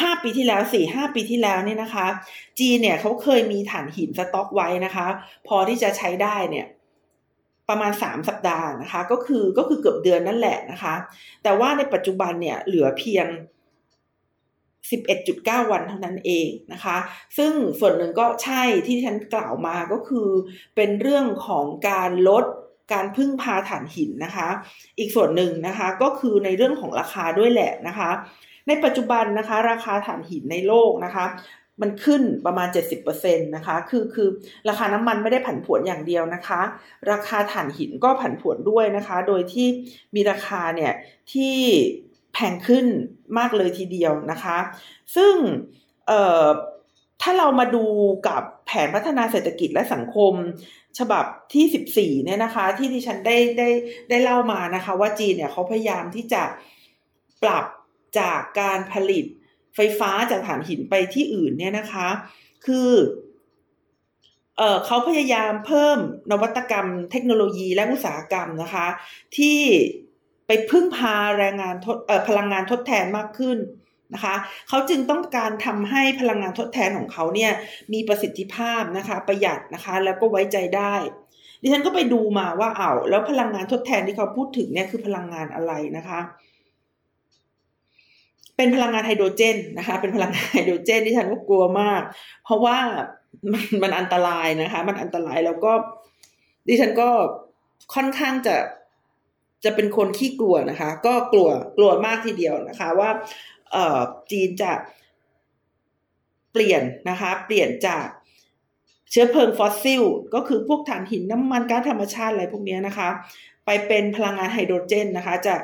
[0.02, 2.08] ห้าปีที่แล้วสี่ห้าปีที่แล้วเนี่ยนะคะ
[2.60, 5.08] จีนเนี่ยเขาเคยมีถ่านหินสต็อกไว้นะคะ
[5.48, 6.68] พอที่จะใช้ได้เนี่ย
[7.70, 10.96] ประมาณสามสัปดาห์นะคะ ก็คือก็คือเกือบเดือนนั่นแหละนะคะ
[11.44, 13.28] แต่ว่าในปัจจุบันเนี่ยเหลือเพียง
[14.90, 16.98] 11.9 วันเท่านั้นเองนะคะ
[17.38, 20.28] ซึ่งส่วนหนึ่งก็ใช่ที่ฉันกล่าวมาก็คือ
[20.76, 22.46] เป็นเรื่องของการลด
[22.94, 24.48] การพึ่งพาถ่านหินนะคะ
[25.00, 28.12] อีกส่วนหนึ่งนะคะก็คือในเรื่องของราคาด้วยแหละนะคะ
[28.67, 31.25] ในปัจจุบันนะคะ ราคาถ่านหินในโลกนะคะ
[31.82, 32.67] มันขึ้นประมาณ
[33.08, 34.28] 70%นะคะ คือ คือ
[34.69, 36.62] ราคาน้ำมันไม่ได้ผันผวนอย่างเดียวนะคะ
[37.12, 39.67] ราคาถ่านหินก็ผันผวนด้วยนะคะ โดยที่
[40.15, 40.93] มีราคาเนี่ย
[41.34, 41.56] ที่
[42.34, 42.86] แพงขึ้น
[43.38, 44.58] มากเลยทีเดียวนะคะ
[45.15, 45.36] ซึ่ง
[46.08, 46.45] เอ่อ
[47.21, 47.86] ถ้าเรามาดู
[48.28, 50.34] กับแผนพัฒนาเศรษฐกิจและสังคม
[50.99, 53.69] ฉบับที่ 14 เนี่ยนะคะ ที่ดิฉันได้ ได้
[54.10, 56.43] ได้เล่ามานะคะ ว่าจีนเนี่ยเขาพยายามที่จะ
[57.43, 57.65] ปรับ
[58.19, 59.25] จากการผลิต
[59.75, 62.08] ไฟฟ้าจากถ่านหินไปที่อื่นเนี่ยนะคะ
[62.65, 62.91] คือ
[64.58, 65.97] เเขาพยายามเพิ่ม
[66.32, 68.88] นวัตกรรมเทคโนโลยีและอุตสาหกรรมนะคะ
[69.38, 69.60] ที่
[70.47, 71.97] ไปพึ่งพาแรงงานทด
[72.28, 73.58] พลังงานทดแทนมากขึ้น
[74.13, 74.36] นะคะ
[74.69, 77.51] เขาจึงต้องการทำให้พลังงานทดแทนของเขาเนี่ย
[77.93, 80.93] มีประสิทธิภาพนะคะประหยัดนะคะแล้วก็ไว้ใจได้
[81.62, 86.19] ดิฉันก็ไปดูมาว่าเอา้าแล้วพลังงานทดแทนที่เขาพูดถึงเนี่ยคือพลังงานอะไรนะคะ
[88.58, 92.02] เป็นพลังงานไฮโดรเจนนะคะ เป็นพลังงานไฮโดรเจนที่ฉันก็กลัวมาก
[92.44, 92.78] เพราะว่า
[93.54, 95.72] มันมันอันตรายนะคะ มันอันตรายแล้วก็
[96.68, 97.10] ดิฉันก็
[97.96, 98.56] ค่อนข้างจะ
[99.65, 103.10] จะเป็นคนขี้กลัวนะคะ ก็กลัวกลัวมากทีเดียวนะคะ ว่า
[103.72, 104.00] เอ่อ
[104.32, 104.72] จีนจะ
[106.52, 108.06] เปลี่ยนนะคะ เปลี่ยนจาก
[109.12, 110.04] เชื้อเพลิงฟอสซิล
[110.36, 113.10] ก็คือพวกถ่านหินน้ำมันก๊าซธรรมชาติอะไรพวกนี้นะคะ
[113.65, 115.56] ไปเป็นพลังงานไฮโดรเจนนะคะ จะ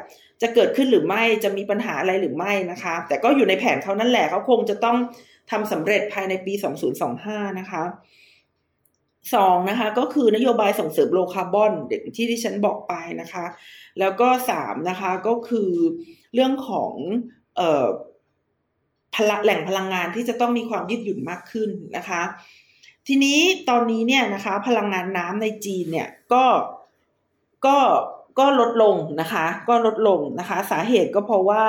[0.41, 4.97] จะเกิดขึ้นหรือไม่จะมีปัญหาอะไรหรือไม่นะคะ แต่ก็อยู่ในแผนเขานั่นแหละเขาคงจะต้อง
[5.51, 6.53] ทำสำเร็จภายในปี
[7.05, 7.83] 2025 นะคะ
[9.35, 11.73] สองนะคะก็คือนโยบายส่งเสริมโลคาร์บอน
[12.15, 13.45] ที่ที่ฉันบอกไปนะคะ
[13.99, 15.71] แล้วก็สามนะคะก็คือ
[16.33, 16.93] เรื่องของ
[17.57, 17.87] เอ่อ
[19.15, 22.21] พลแหล่งพลังงานที่จะต้องมีความยืดหยุ่นมากขึ้นนะคะ
[23.07, 26.45] ทีนี้ตอนนี้เนี่ยนะคะ พลังงานน้ำในจีนเนี่ยก็
[27.65, 27.77] ก็
[28.39, 31.63] ก็ลดลงนะคะ ก็ลดลงนะคะ สาเหตุก็เพราะว่า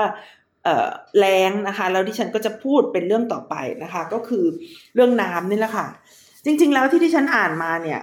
[1.19, 4.45] แรงนะคะ แล้วที่ฉันก็จะพูดเป็นเรื่องต่อไปนะคะ ก็คือ
[4.95, 5.87] เรื่องน้ำนี่แหละค่ะ
[6.45, 8.01] จริง ๆ แล้วที่ที่ฉันอ่านมาเนี่ย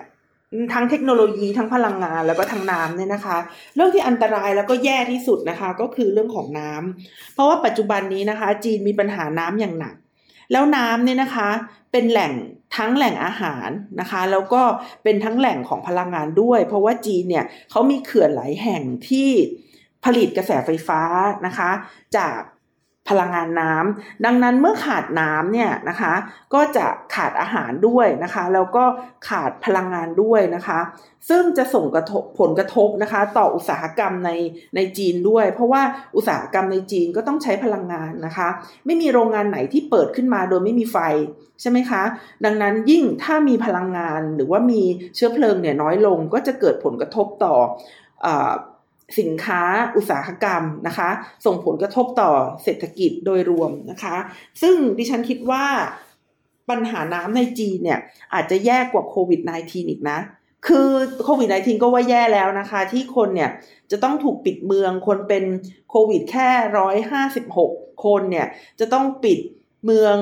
[0.74, 3.38] ทั้งเทคโนโลยีทั้งพลังงานแล้วก็ทั้งน้ำเนี่ยนะคะ
[3.76, 9.96] เรื่องที่อันตรายแล้วก็แย่ที่สุดนะคะ ก็คือเรื่องของน้ำเพราะว่าปัจจุบันนี้นะคะ จีนมีปัญหาน้ำอย่างหนัก
[10.52, 11.50] แล้วน้ำเนี่ยนะคะ
[11.92, 12.34] เป็นแหล่ง
[12.78, 14.62] ทั้งแหล่งอาหารนะคะ แล้วก็
[15.04, 19.30] เป็นทั้งแหล่งของพลังงานด้วย เพราะว่าจีนเนี่ยเขามีเขื่อนหลายแห่งที่
[20.06, 21.02] ผลิตกระแสไฟฟ้า
[21.46, 21.72] นะคะ
[22.18, 22.40] จาก
[23.10, 26.14] พลังงานน้ำดังนั้นเมื่อขาดน้ำเนี่ยนะคะ
[26.54, 26.86] ก็จะ
[27.16, 28.84] ขาดอาหารด้วยนะคะ แล้วก็
[29.30, 30.80] ขาดพลังงานด้วยนะคะ
[31.30, 34.32] ซึ่งจะส่งกระทบผลกระทบนะคะ ต่ออุตสาหกรรมใน
[34.76, 35.82] ในจีนด้วย เพราะว่า
[36.16, 38.48] อุตสาหกรรมในจีนก็ต้องใช้พลังงานนะคะ
[38.86, 40.98] ไม่มีโรงงานไหนที่เปิดขึ้นมาโดยไม่มีไฟ
[41.62, 42.04] ใช่ไหมคะ
[42.46, 44.82] ดังนั้นยิ่งถ้ามีพลังงานหรือว่ามี
[45.16, 47.56] เชื้อเพลิงเนี่ยน้อยลงก็จะเกิดผลกระทบต่อ
[49.20, 49.62] สินค้า
[49.96, 51.10] อุตสาหกรรมนะคะ
[51.46, 52.32] ส่งผลกระทบต่อ
[52.64, 54.16] เศรษฐกิจโดยรวมนะคะ
[54.62, 55.66] ซึ่งดิฉันคิดว่า
[56.70, 58.00] ปัญหาน้ำในจีนเนี่ย
[58.34, 60.20] อาจจะแย่กว่าโควิด -19 อีกนะ
[60.68, 60.90] คือ
[61.26, 63.50] โควิด -19 ก็ว่าแย่แล้วนะคะ ที่คนเนี่ย
[63.92, 65.44] จะต้องถูกปิดเมืองคนเป็น
[65.90, 67.72] โควิดแค่ร้อยห้าสิบหก
[68.06, 68.48] คนเนี่ย
[68.80, 69.40] จะต้องปิด
[69.86, 70.18] เมือง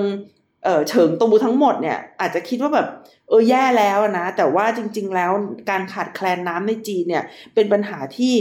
[0.64, 2.88] เออเฉิงตูทั้งหมดเนี่ยอาจจะคิดว่าแบบ
[3.30, 5.32] เออแย่แล้วนะ แต่ว่าจริง ๆ แล้ว
[5.70, 7.24] การขาดแคลนน้ำในจีนเนี่ย
[7.56, 8.34] เป็นปัญหาที่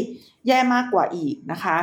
[0.48, 1.78] แย่มากกว่าอีกนะคะ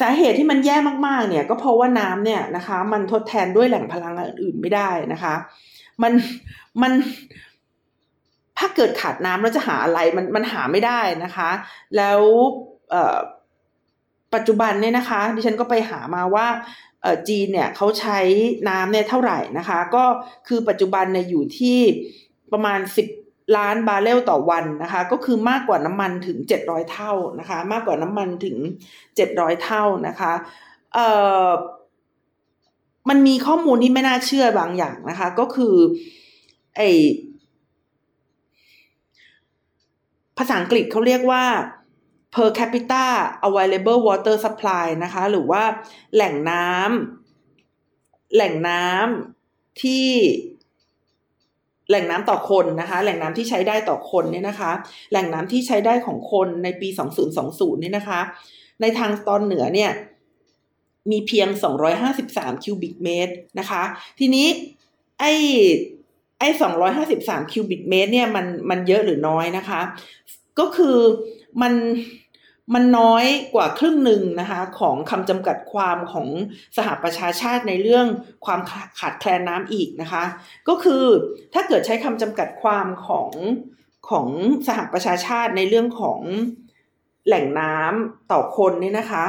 [0.00, 5.34] สาเหตุที่มันแย่มากๆเนี่ยก็เพราะว่าน้ำเนี่ยนะคะ มันทดแทนด้วยแหล่งพลังงานอื่นไม่ได้นะคะ
[6.02, 6.12] มัน
[6.82, 6.92] มัน
[8.58, 11.50] ถ้าเกิดขาดน้ำแล้วจะหาอะไรมันมันหาไม่ได้นะคะ
[11.96, 12.20] แล้ว
[14.34, 16.46] ปัจจุบันเนี่ยนะคะ ดิฉันก็ไปหามาว่า
[17.28, 18.20] จีนเนี่ยเขาใช้
[18.68, 20.04] น้ำเนี่ยเท่าไหร่นะคะ ก็
[20.48, 21.78] คือปัจจุบันเนี่ยอยู่ที่
[22.52, 23.06] ประมาณสิบ
[23.56, 28.56] ล้านบาร์เรลต่อวันนะคะ ก็คือมากกว่าน้ำมันถึงเจ็ดร้อยเท่านะคะ มากกว่าน้ำมันถึง
[29.16, 30.32] เจ็ดร้อยเท่านะคะ
[30.94, 31.08] เอ่
[31.44, 31.48] อ
[33.08, 35.74] มันมีข้อมูลที่ไม่น่าเชื่อบางอย่างนะคะ ก็คือ
[36.76, 36.82] ไอ
[40.38, 41.44] ภาษาอังกฤษเขาเรียกว่า
[42.34, 43.06] per capita
[43.48, 45.62] available water supply นะคะ หรือว่า
[46.14, 50.08] แหล่งน้ำแหล่งน้ำที่
[51.90, 54.70] แหล่งน้ำต่อคนนะคะ แหล่งน้ำที่ใช้ได้ต่อคนเนี่ยนะคะ
[55.10, 56.88] แหล่งน้ำที่ใช้ได้ของคนในปี
[57.34, 58.20] 2020เนี่ยนะคะ
[58.80, 59.90] ในทางตอนเหนือเนี่ย
[61.10, 61.48] มีเพียง
[62.06, 63.82] 253 คิวบิกเมตรนะคะ
[64.18, 64.46] ทีนี้
[65.20, 65.32] ไอ้
[66.38, 66.48] ไอ้
[67.00, 69.80] 253 คิวบิกเมตรเนี่ยมันมันเยอะหรือน้อยนะคะ
[70.58, 70.96] ก็คือ
[71.62, 71.72] มัน
[72.74, 76.28] มันน้อยกว่าครึ่งหนึ่งนะคะของคำจำกัดความของ
[76.76, 78.06] สหประชาชาติในเรื่อง
[78.46, 78.60] ความ
[79.00, 80.24] ขาดแคลนน้ำอีกนะคะ
[80.68, 81.04] ก็คือ
[81.54, 83.30] ถ้าเกิดใช้คำจำกัดความของ
[84.10, 84.28] ของ
[84.68, 86.20] สหประชาชาติในเรื่องของ
[87.26, 89.24] แหล่งน้ำต่อคนเนี่ยนะคะ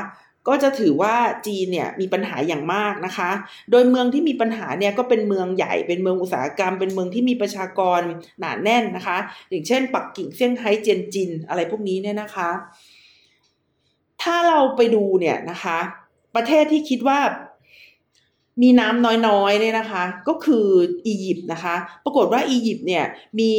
[0.47, 1.15] ก็จะถือว่า
[1.47, 3.29] จีนเนี่ยมีปัญหาอย่างมากนะคะ
[3.71, 8.01] โดยเมืองที่มีปัญหาเนี่ยก็เป็นเมืองใหญ่ เป็นเมืองอุตสาหกรรม เป็นเมืองที่มีประชากร
[8.39, 9.17] หนาแน่นนะคะ
[9.49, 12.49] อย่างเช่น ปักกิ่งเซี่ยงไฮ้เจียนจินอะไรพวกนี้เนี่ยนะคะ
[14.21, 15.79] ถ้าเราไปดูเนี่ยนะคะ
[16.35, 17.19] ประเทศที่คิดว่า
[18.61, 20.67] มีน้ำน้อยๆเนี่ยนะคะ ก็คือ
[21.05, 23.05] อียิปต์นะคะ ปรากฏว่าอียิปต์เนี่ย
[23.39, 23.51] มี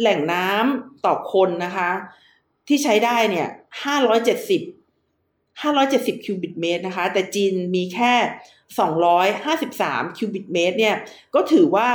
[0.00, 1.90] แหล่งน้ำต่อคนนะคะ
[2.68, 3.48] ที่ใช้ได้เนี่ย
[3.84, 4.62] ห้าร้อยเจ็ดสิบ
[5.62, 8.14] ห้าร้อยเจ็ดสิบคิวบิตเมตรนะคะ แต่จีนมีแค่
[8.78, 10.96] สองร้อยห้าสิบสามคิวบิตเมตรเนี่ย
[11.34, 11.88] ก็ถือว่า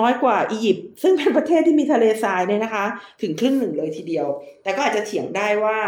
[0.00, 2.84] น้อยกว่าอียิปต์ซึ่งเป็นประเทศที่มีทะเลทรายเนี่ยนะคะ
[3.22, 4.26] ถึงครึ่งหนึ่งเลยทีเดียว
[4.62, 5.78] แต่ก็อาจจะเถียงได้ว่า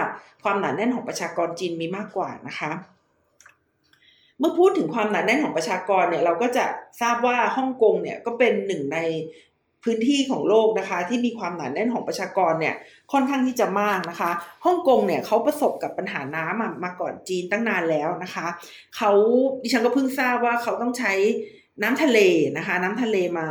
[0.42, 2.72] ความหนาแน่นของประชากรจีนมีมากกว่านะคะ
[4.38, 6.64] เมื่อพูดถึงความหนาแน่นของประชากรเนี่ยเราก็จะ
[7.00, 8.98] ทราบว่าฮ่องกงเนี่ยก็เป็นหนึ่งใน
[9.84, 12.74] พื้นที่ของโลกนะคะ ที่มีความหนาแน่นของประชากรเนี่ย
[13.12, 14.30] ค่อนข้างที่จะมากนะคะ
[14.64, 18.46] ฮ่องกงเนี่ยเขาประสบกับปัญหาน้ำมามาก่อนจีนตั้งนานแล้วนะคะ
[18.96, 19.10] เขา
[19.62, 21.12] ดิฉันก็เพิ่งทราบว่าเขาต้องใช้
[21.82, 22.18] น้ำทะเล
[22.56, 23.46] นะคะ น้ำทะเลมา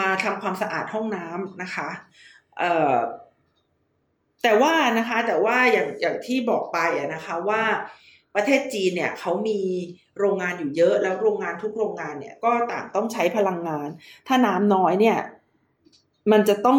[0.00, 1.88] มาทำความสะอาดห้องน้ำนะคะ
[2.58, 2.96] เอ่อ
[4.42, 6.78] แต่ว่านะคะแต่ว่าอย่างอย่างที่บอกไป
[7.14, 7.62] นะคะว่า
[8.34, 9.60] ประเทศจีนเนี่ยเขามี
[10.18, 13.88] โรงงานอยู่เยอะ แล้วโรงงานทุกโรงงานเนี่ยก็ต่างต้องใช้พลังงาน
[14.26, 15.18] ถ้าน้ำน้อยเนี่ย
[16.32, 16.78] มันจะต้อง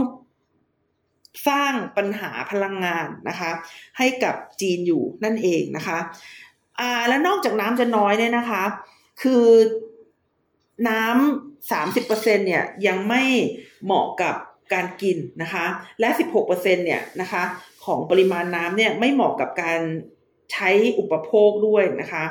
[1.47, 3.51] สร้างปัญหาพลังงานนะคะ
[3.97, 5.99] ให้กับจีนอยู่นั่นเองนะคะ
[6.79, 8.63] อ่าแล้วนอกจากน้ำจะน้อยเนี่ยนะคะ
[9.21, 9.45] คือ
[10.89, 13.23] น้ำสามสิบเปอร์เซ็นเนี่ยยังไม่
[13.83, 14.35] เหมาะกับ
[14.73, 15.65] การกินนะคะ
[15.99, 17.43] และสิบหกเปอร์เซ็นเนี่ยนะคะ
[17.85, 19.79] ของปริมาณน้ำเนี่ยไม่เหมาะกับการ
[20.51, 22.23] ใช้อุปโภคด้วยนะคะ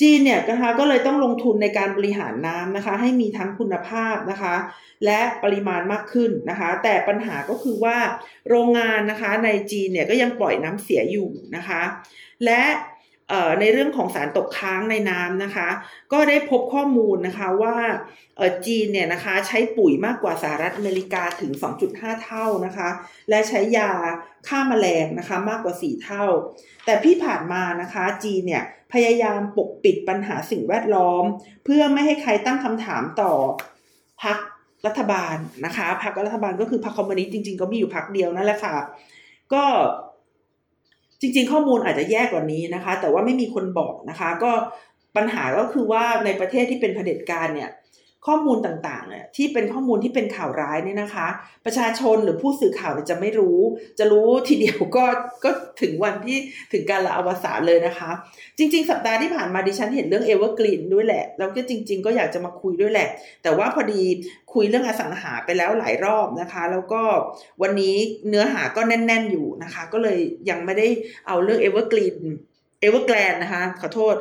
[0.00, 4.54] จีนเนี่ยนะคะก็เลยต้องลงทุนในการบริหารน้ำนะคะ ให้มีทั้งคุณภาพนะคะ
[5.04, 7.98] และปริมาณมากขึ้นนะคะ แต่ปัญหาก็คือว่า
[8.48, 11.82] โรงงานนะคะในจีนเนี่ยก็ยังปล่อยน้ำเสียอยู่นะคะ
[12.44, 12.62] และ
[13.60, 15.68] ในเรื่องของสารตกค้างในน้ำนะคะ
[16.12, 17.76] ก็ได้พบข้อมูลนะคะว่า
[18.66, 21.52] จีนเนี่ยนะคะใช้ปุ๋ยมากกว่าสหรัฐอเมริกาถึง
[21.88, 22.88] 2.5 เท่านะคะ
[23.28, 23.90] และใช้ยา
[24.48, 26.24] ฆ่ามาแมลงนะคะมากกว่า 4 เท่า
[26.84, 31.24] แต่พี่ผ่านมานะคะจีนเนี่ยพยายามปกปิดปัญหาสิ่งแวดล้อม
[31.64, 33.32] เพื่อไม่ให้ใครตั้งคำถามต่อ
[34.22, 34.38] พรรค
[34.86, 38.76] รัฐบาลนะคะพรรครัฐบาลก็คือพรรคคอมมิวนิสต์จริงๆ ก็มีอยู่พรรคเดียวนั่นแหละค่ะ
[39.54, 39.64] ก็
[41.20, 44.52] จริง ๆ ข้อมูลอาจจะแย่กว่านี้นะคะ แต่ว่าไม่มีคนบอกนะคะ ก็
[45.16, 47.70] ปัญหาก็คือว่าในประเทศที่เป็นเผด็จการเนี่ย
[48.26, 51.28] ข้อมูลต่างๆเนี่ยที่เป็นข้อมูลที่เป็นข่าวร้ายเนี่ยนะคะ
[51.64, 53.58] ประชาชนหรือผู้สื่อข่าวจะไม่รู้
[53.98, 55.04] จะรู้ทีเดียวก็
[55.44, 55.50] ก็
[55.80, 56.38] ถึงวันที่
[56.72, 58.10] ถึงการละอวสานเลยนะคะ
[58.58, 63.08] จริง ๆ สัปดาห์ที่ผ่านมาดิฉันเห็นเรื่องเอเวอร์กรีนด้วยแหละ แล้วก็จริง ๆ ก็อยากจะมาคุยด้วยแหละ
[63.42, 64.02] แต่ว่าพอดี
[64.52, 67.02] คุยเรื่องอสังหาไปแล้วหลายรอบนะคะ แล้วก็
[67.62, 67.96] วันนี้
[68.28, 70.18] เนื้อหาก็แน่น ๆอยู่นะคะ ก็เลย
[70.50, 70.88] ยังไม่ได้
[71.26, 72.18] เอาเรื่องเอเวอร์กรีน
[72.80, 74.14] เอเวอร์แกรนด์นะคะขอโทษ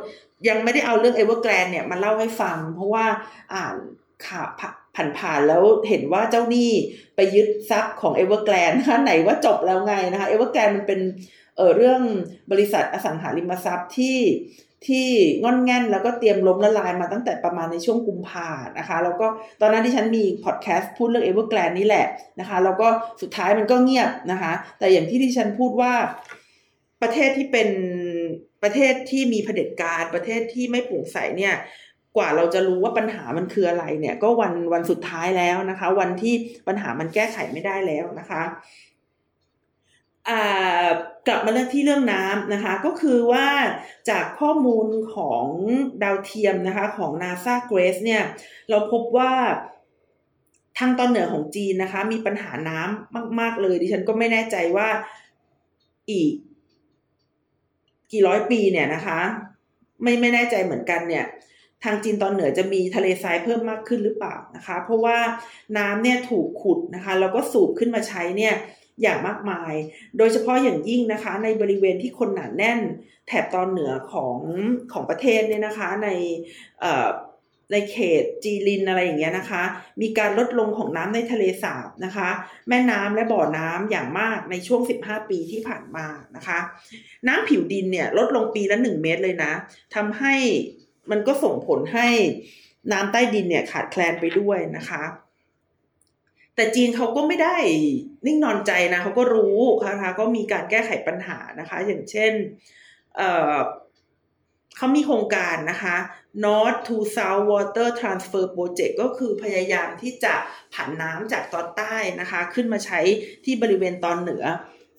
[0.48, 3.06] ยังไม่ได้เอาเรื่องเอเวอร์แกรนด์เนี่ยมาเล่าให้ฟัง เพราะว่า
[3.54, 3.76] อ่าน
[4.28, 4.48] ข่าว
[5.20, 6.72] ผ่านๆแล้วเห็นว่าเจ้าหนี้
[7.16, 11.00] ไปยึดทรัพย์ของเอเวอร์แกรนด์นะคะไหนว่าจบแล้วไงนะคะเอเวอร์แกรนด์มันเป็น
[11.58, 12.02] เออเรื่อง
[12.52, 14.18] บริษัทอสังหาริมทรัพย์ที่
[14.88, 15.08] ที่
[15.44, 19.28] งอนแง่นแล้วก็เตรียมล้มละลายมาตั้งแต่ประมาณในช่วงกุมภานะคะ แล้วก็
[19.62, 22.06] ตอนนั้นดิฉันมีพอดแคสต์พูดเรื่องเอเวอร์แกรนด์นี่แหละ
[22.40, 22.88] นะคะแล้วก็
[23.22, 25.94] สุดท้ายมันก็เงียบนะคะ แต่อย่างที่ดิฉันพูดว่า
[27.02, 27.70] ประเทศที่เป็น
[28.66, 31.56] ประเทศที่มีเผด็จการประเทศที่ไม่โปร่งใสเนี่ย
[32.18, 36.36] กว่าเราจะรู้ว่าปัญหามันคืออะไรเนี่ยก็วันวันสุดท้ายแล้วนะคะ วันที่
[36.68, 38.42] ปัญหามันแก้ไขไม่ได้แล้วนะคะ
[41.28, 43.48] กลับมาเรื่องที่เรื่องน้ำนะคะ ก็คือว่า
[44.10, 45.44] จากข้อมูลของ
[46.04, 48.24] ดาวเทียมนะคะของ NASA GRACE เนี่ย
[48.70, 49.34] เราพบว่า
[50.78, 54.90] ทางตอนเหนือของจีนนะคะ มีปัญหาน้ำมาก ๆ เลย ดิฉันก็ไม่แน่ใจว่า
[56.12, 56.32] อีก
[58.12, 59.20] กี่ร้อยปีเนี่ยนะคะ
[60.04, 61.26] ไม่ไม่แน่ใจเหมือนกันเนี่ย
[61.84, 65.18] ทางจีนตอนเหนือจะมีทะเลทรายเพิ่มมากขึ้นหรือเปล่านะคะ เพราะว่า
[65.78, 68.56] น้ำเนี่ยถูกขุดนะคะแล้วก็สูบขึ้นมาใช้เนี่ย
[69.02, 69.74] อย่างมากมาย
[70.18, 72.80] โดยเฉพาะอย่างยิ่งนะคะ ในบริเวณที่คนหนาแน่น
[73.28, 74.38] แถบตอนเหนือของ
[74.94, 76.10] ของประเทศเนี่ยนะคะ ใน
[77.72, 79.64] ในเขตจีลินอะไรอย่างเงี้ยนะคะ
[80.02, 82.30] มีการลดลงของน้ำในทะเลสาบนะคะ
[82.70, 86.60] แม่น้ำและบ่อน้ำอย่างมากในช่วง 15 ปีที่ผ่านมานะคะ
[87.28, 89.52] น้ำผิวดินเนี่ยลดลงปีละ 1 เมตรเลยนะ
[89.96, 90.36] ทำให้
[91.12, 92.08] มันก็ส่งผลให้
[92.92, 95.04] น้ำใต้ดินเนี่ยขาดแคลนไปด้วยนะคะ
[96.56, 97.58] แต่จีนเขาก็ไม่ได้
[98.26, 102.34] นิ่งนอนใจนะเขาก็รู้นะคะก็มีการแก้ไขปัญหานะคะ อย่างเช่น
[104.78, 105.96] เขามีโครงการนะคะ
[106.44, 110.34] North to South Water Transfer Project ก็คือพยายามที่จะ
[110.74, 113.00] ผันน้ำจากตอนใต้นะคะ ขึ้นมาใช้
[113.46, 114.44] ที่บริเวณตอนเหนือ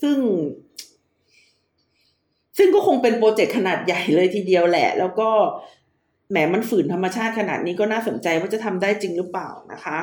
[0.02, 0.18] ซึ่ง
[2.58, 5.28] ซึ่งก็คงเป็นโปรเจกต์ขนาดใหญ่เลยทีเดียวแหละ แล้วก็
[6.30, 9.98] แหมมันฝืนธรรมชาติขนาดนี้ก็น่าสนใจว่าจะทำได้จริงหรือเปล่านะคะ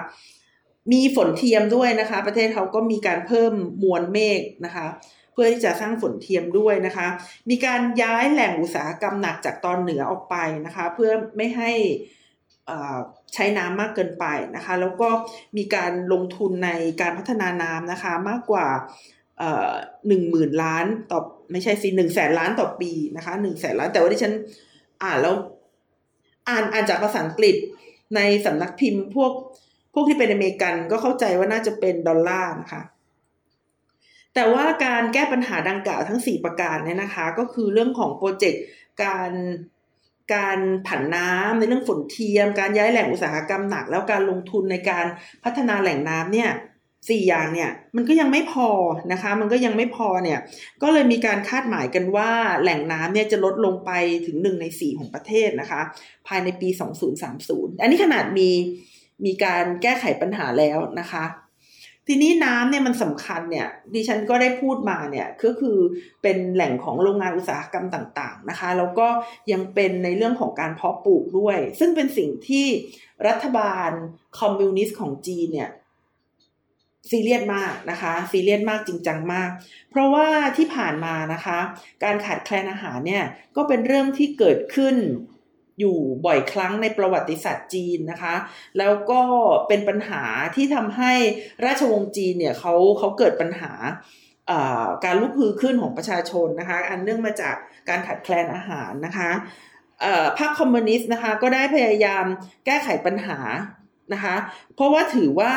[0.91, 4.87] มีฝนเทียมด้วยนะคะ ประเทศเขาก็มีการเพิ่มมวลเมฆนะคะ
[5.33, 7.07] เพื่อที่จะสร้างฝนเทียมด้วยนะคะ
[7.49, 11.71] มีการย้ายแหล่งอุตสาหกรรมหนักจากตอนเหนือออกไปนะคะ เพื่อไม่ให้
[13.33, 15.09] ใช้น้ำมากเกินไปนะคะ แล้วก็
[15.57, 18.67] มีการลงทุนในการพัฒนาน้ำนะคะมากกว่า
[20.07, 21.19] หนึ่งหมื่นล้านต่อ
[21.51, 24.33] ไม่ใช่สิหนึ่งแสนล้านต่อปีนะคะหนึ่งแสนล้านแต่ว่าที่ฉัน
[25.03, 25.35] อ่านแล้ว
[26.49, 27.55] อ่านอ่านจากภาษาอังกฤษ
[28.15, 29.31] ในสำนักพิมพ์พวก
[29.93, 32.81] พวกที่เป็นอเมริกันก็เข้าใจว่าน่าจะเป็นดอลลาร์นะคะ
[34.35, 38.63] แต่ว่าการแก้ปัญหาดังกล่าวทั้ง 4 ประการเนี่ยนะคะ ก็คือเรื่องของโปรเจกต์
[39.03, 39.31] การ
[40.35, 45.05] การผันน้ำในเรื่องฝนเทียม การย้ายแหล่งอุตสาหกรรมหนัก แล้วการลงทุนในการ
[45.43, 46.49] พัฒนาแหล่งน้ำเนี่ย
[47.09, 48.67] สี่อย่างเนี่ยมันก็ยังไม่พอ
[49.11, 50.39] นะคะ มันก็ยังไม่พอเนี่ย
[50.81, 53.91] ก็เลยมีการคาดหมายกันว่าแหล่งน้ำเนี่ยจะลดลงไป
[54.25, 55.81] ถึงหนึ่งในสี่ของประเทศนะคะ
[56.27, 56.69] ภายในปี
[57.25, 58.49] 2030 อันนี้ขนาดมี
[59.25, 61.23] มีการแก้ไขปัญหาแล้วนะคะ
[62.07, 65.77] ทีนี้น้ำเนี่ยมันสำคัญเนี่ยดิฉันก็ได้พูดมาเนี่ยก็คือ
[66.21, 69.07] เป็นแหล่งของโรงงานอุตสาหกรรมต่างๆนะคะ แล้วก็
[69.51, 72.67] ยังเป็นในเรื่องของการเพาะปลูกด้วย ซึ่งเป็นสิ่งที่
[73.27, 73.91] รัฐบาล
[74.39, 75.71] คอมมิวนิสต์ของจีนเนี่ย
[77.11, 79.49] ซีเรียสมากนะคะซีเรียสมากจริงจังมาก
[79.89, 81.59] เพราะว่าที่ผ่านมานะคะ
[82.03, 84.95] การขาดแคลนอาหารเนี่ยก็เป็นเรื่องที่เกิดขึ้น
[85.79, 88.35] อยู่บ่อยครั้งในประวัติศาสตร์จีนนะคะ
[88.77, 89.21] แล้วก็
[89.67, 90.23] เป็นปัญหา
[90.55, 91.13] ที่ทำให้
[91.65, 93.71] ราชวงศ์จีนเนี่ยเขาเขาเกิดปัญหา
[95.05, 97.55] การลุกฮือขึ้นของประชาชนนะคะ อันเนื่องมาจาก
[97.89, 99.29] การขาดแคลนอาหารนะคะ
[100.39, 102.25] พรรคคอมมิวนิสต์นะคะก็ได้พยายาม
[102.65, 103.39] แก้ไขปัญหา
[104.13, 104.35] นะคะ
[104.75, 105.53] เพราะว่าถือว่า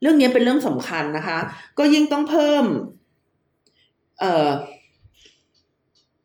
[0.00, 1.38] เรื่องนี้เป็นเรื่องสำคัญนะคะ
[1.78, 2.64] ก็ยิ่งต้องเพิ่ม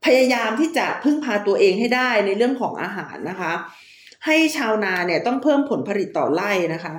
[0.05, 3.53] พยายามที่จะพึ่งพาตัวเองให้ได้ในเรื่องของอาหารนะคะ
[4.25, 6.93] ให้ชาวนาเนี่ยต้องเพิ่มผลผลิตต่อไร่นะคะ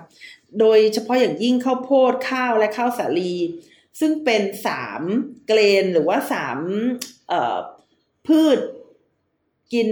[0.60, 3.34] โดยเฉพาะอย่างยิ่งข้าวโพดข้าวและข้าวสาลี
[4.00, 5.02] ซึ่งเป็นสาม
[5.46, 6.58] เกรนหรือว่าสาม
[8.26, 8.58] พืช
[9.72, 9.90] กิน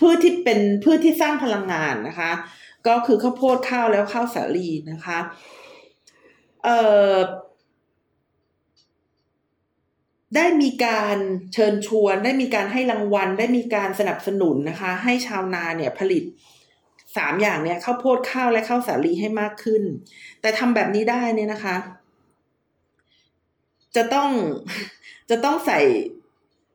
[0.00, 2.32] พืชที่เป็นพืชที่สร้างพลังงานนะคะ
[2.86, 5.18] ก็คือข้าวโพดข้าวแล้วข้าวสาลีนะคะ
[6.64, 6.78] เอ่
[7.12, 7.14] อ
[10.36, 11.16] ได้มีการ
[11.52, 16.24] เชิญชวน ได้มีการให้รางวัล ได้มีการสนับสนุนนะคะ ให้ชาวนาเนี่ยผลิต
[17.16, 19.82] สามอย่างเนี่ยข้าวโพดข้าวและข้าวสาลีให้มากขึ้น
[20.40, 21.76] แต่ทำแบบนี้ได้เนี่ยนะคะ
[23.96, 24.30] จะต้อง
[25.30, 25.80] จะต้องใส่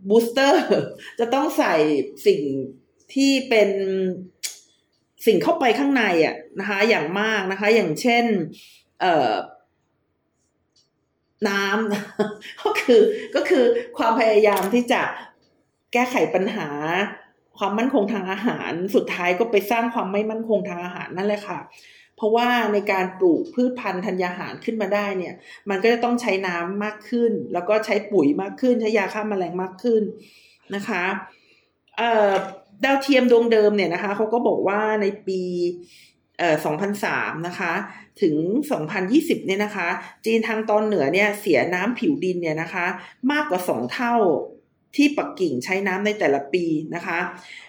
[0.10, 0.64] บูสเตอร์
[1.20, 1.76] จะต้องใส่
[2.28, 2.42] สิ่ง
[3.14, 3.70] ที่เป็น
[5.26, 8.26] สิ่งเข้าไปข้างในอะนะคะ อย่างมากนะคะ อย่างเช่น
[9.02, 9.34] เอ่อ
[11.50, 13.02] น้ำ คือ
[13.36, 13.64] ก็คือ
[13.98, 15.02] ความพยายามที่จะ
[15.94, 16.68] แก้ไขปัญหา
[17.58, 21.60] ความมั่นคงทางอาหาร สุดท้ายก็ไปสร้างความไม่มั่นคงทางอาหารนั่นแหละค่ะ
[22.16, 25.34] เพราะว่าในการปลูกพืชพันธุ์ธัญญาหารขึ้นมาได้เนี่ย
[25.70, 30.04] มันก็จะต้องใช้น้ำมากขึ้น แล้วก็ใช้ปุ๋ยมากขึ้น ใช้ยาฆ่ามาแมลงมากขึ้น
[30.76, 31.04] นะคะ
[31.98, 32.32] เอ่อ
[32.84, 35.42] ดาวเทียมดวงเดิมเนี่ยนะคะเขาก็บอกว่าในปี
[36.40, 36.56] เอ่อ
[37.02, 37.74] 2003 นะคะ
[38.22, 38.36] ถึง
[38.92, 39.88] 2020 เนี่ยนะคะ
[40.26, 42.86] จีนทางตอนเหนือเนี่ยเสียน้ำผิวดินเนี่ยนะคะ
[43.32, 44.16] มากกว่า 2 เท่า
[44.96, 47.20] ที่ปักกิ่งใช้น้ำในแต่ละปีนะคะ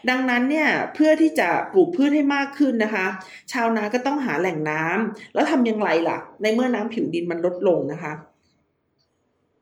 [0.08, 3.06] ดังนั้นเนี่ยเพื่อที่จะปลูกพืชให้มากขึ้นนะคะ
[3.52, 8.12] ชาวนาก็ต้องหาแหล่งน้ำแล้วทำยังไงล่ะ ในเมื่อน้ำผิวดินมันลดลงนะคะ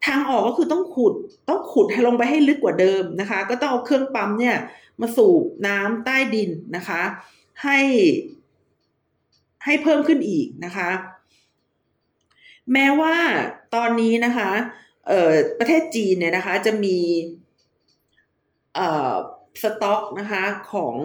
[0.07, 1.15] ทางออกก็คือต้องขุด
[1.49, 4.57] ต้องขุดให้ลงไปให้ลึกกว่าเดิมนะคะ ก็ต้องเอาเครื่องปั๊มเนี่ย
[5.01, 7.03] มาสูบน้ำใต้ดินนะคะ
[7.65, 7.79] ให้
[9.65, 10.91] ให้เพิ่มขึ้นอีกนะคะ
[12.73, 13.17] แม้ว่า
[13.75, 14.51] ตอนนี้นะคะ
[15.09, 16.99] เอ่อประเทศจีนเนี่ยนะคะจะมี
[18.75, 19.15] เอ่อ
[19.63, 20.97] สต็อกนะคะของ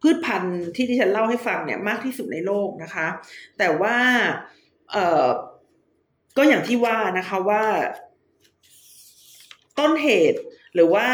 [0.00, 3.06] พืชพันธุ์ที่ที่ฉันเล่าให้ฟังเนี่ยมากที่สุดในโลกนะคะ
[3.58, 3.96] แต่ว่า
[4.92, 5.26] เอ่อ
[6.36, 7.64] ก็อย่างที่ว่านะคะว่า
[9.78, 10.40] ต้นเหตุ
[10.74, 11.06] หรือว่า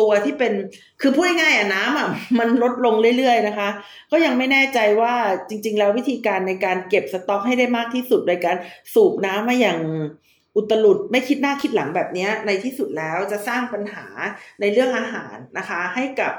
[0.00, 0.52] ตัวที่เป็น
[1.00, 2.08] คือพูดง่ายๆอะน้ำอะ
[2.38, 3.68] มันลดลงเรื่อยๆนะคะ
[4.10, 5.14] ก็ยังไม่แน่ใจว่า
[5.48, 8.56] จริง ๆ แล้ววิธีการในการเก็บสต็อกให้ได้มากที่สุดโดยการ
[8.94, 9.78] สูบน้ำมาอย่าง
[10.56, 14.06] อุตลุดไม่คิดหน้าคิดหลังแบบนี้ในที่สุดแล้วจะสร้างปัญหา
[14.60, 16.32] ในเรื่องอาหารนะคะ ให้กับ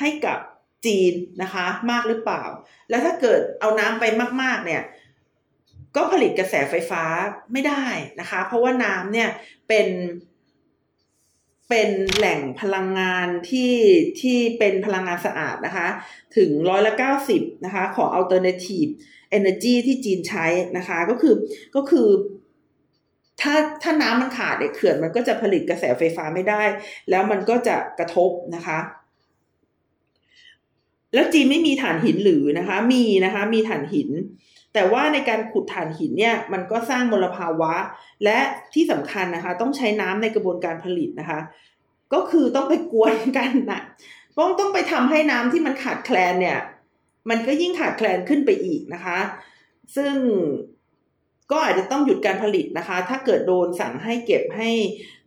[0.00, 0.38] ให้กับ
[0.86, 2.44] จีนนะคะมากหรือเปล่า
[2.90, 4.04] แล้วถ้าเกิดเอาน้ำไป
[4.42, 4.82] มาก ๆ เนี่ย
[5.96, 7.04] ก็ผลิตกระแสไฟฟ้า
[7.52, 7.84] ไม่ได้
[8.20, 9.28] นะคะ เพราะว่าน้ำเนี่ย
[9.68, 9.86] เป็น
[11.70, 13.74] เป็นแหล่งพลังงานที่
[14.20, 15.88] ที่เป็นพลังงานสะอาดนะคะ
[16.36, 18.90] ถึงร้อยละเก้าสิบนะคะของ alternative
[19.38, 21.34] energy ที่จีนใช้นะคะ ก็คือ
[21.76, 22.08] ก็คือ
[23.40, 26.62] ถ้าถ้าน้ำมันขาดเนี่ยเขื่อนมันก็จะผลิตกระแสไฟฟ้าไม่ได้
[27.10, 28.78] แล้วมันก็จะกระทบนะคะ
[31.14, 34.10] แล้วจีนไม่มีถ่านหินหรือนะคะ มีนะคะ มีถ่านหิน
[34.74, 37.74] แต่ว่าในการขุดถ่านหินเนี่ยมันก็สร้างมลภาวะ
[38.24, 38.38] และ
[38.74, 41.40] ที่สำคัญนะคะต้องใช้น้ำในกระบวนการผลิตนะคะ
[42.12, 43.80] ก็คือต้องไปกวนกันนะ
[44.38, 46.58] ต้องต้องไปทำให้น้ำที่มันขาดแคลนเนี่ย
[47.30, 49.18] มันก็ยิ่งขาดแคลนขึ้นไปอีกนะคะ
[49.96, 50.14] ซึ่ง
[51.50, 54.70] ก็อาจจะต้องหยุดการผลิตนะคะ ถ้าเกิดโดนสั่งให้เก็บให้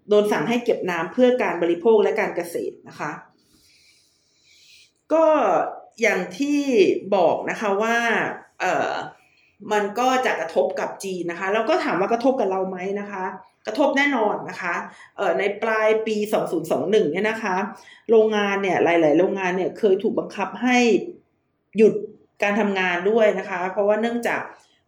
[0.09, 3.11] โดนสั่งให้เก็บน้ำเพื่อการบริโภคและการเกษตรนะคะ
[5.13, 5.25] ก็
[6.01, 6.61] อย่างที่
[7.15, 7.97] บอกนะคะว่า
[8.59, 8.91] เออ
[9.71, 13.25] มันก็จะกระทบกับจีนนะคะ แล้วก็ถามว่ากระทบกับเราไหมนะคะ
[13.67, 14.75] กระทบแน่นอนนะคะ
[15.17, 16.15] เอ่อในปลายปี
[16.59, 17.55] 2021เนี่ยนะคะ
[18.09, 20.77] โรงงานเนี่ยหลาย ๆ โรงงานเนี่ยเคยถูกบังคับให้
[21.77, 21.93] หยุด
[22.43, 24.41] การทำงานด้วยนะคะ เพราะว่าเนื่องจาก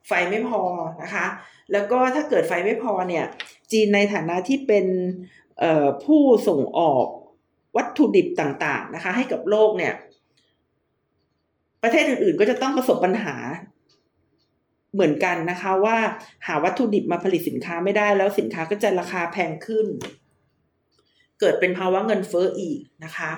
[0.08, 0.62] ไฟไม่พอ
[1.04, 1.26] นะคะ
[1.72, 3.26] แล้วก็ถ้าเกิดไฟไม่พอเนี่ย
[3.72, 4.86] จีนในฐานะที่เป็น
[6.06, 7.08] ผู้ส่งออก
[7.78, 9.94] วัตถุดิบต่าง ๆ นะคะ ให้กับโลกเนี่ย
[11.84, 13.36] ประเทศอื่น ๆ ก็จะต้องประสบปัญหา
[14.96, 15.98] เหมือนกันนะคะว่า
[16.48, 19.88] หาวัตถุดิบมาผลิตสินค้าไม่ได้แล้วสินค้าก็จะราคาแพงขึ้น
[21.40, 23.32] เกิดเป็นภาวะเงินเฟ้ออีกนะคะ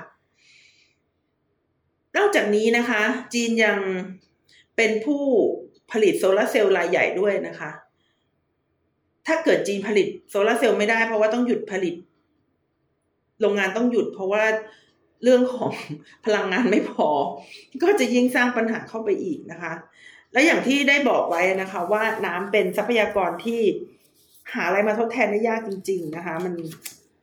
[2.18, 3.01] นอกจากนี้นะคะ
[3.34, 3.78] จีนยัง
[4.76, 5.24] เป็นผู้
[5.91, 7.72] ผลิตโซลาเซลล์รายใหญ่ด้วยนะคะ
[9.28, 11.95] ถ้าเกิดจีนผลิตโซลาเซลล์ไม่ได้เพราะว่าต้องหยุดผลิต
[13.41, 14.43] โรงงานต้องหยุดเพราะว่า
[15.24, 15.72] เรื่องของ
[16.26, 17.08] พลังงานไม่พอ
[17.84, 19.74] ก็จะยิ่งสร้างปัญหาเข้าไปอีกนะคะ
[20.38, 23.62] และอย่างที่ได้บอกไว้นะคะ ว่าน้ำเป็นทรัพยากรที่
[24.54, 26.54] หาอะไรมาทดแทนได้ยากจริง ๆนะคะ มัน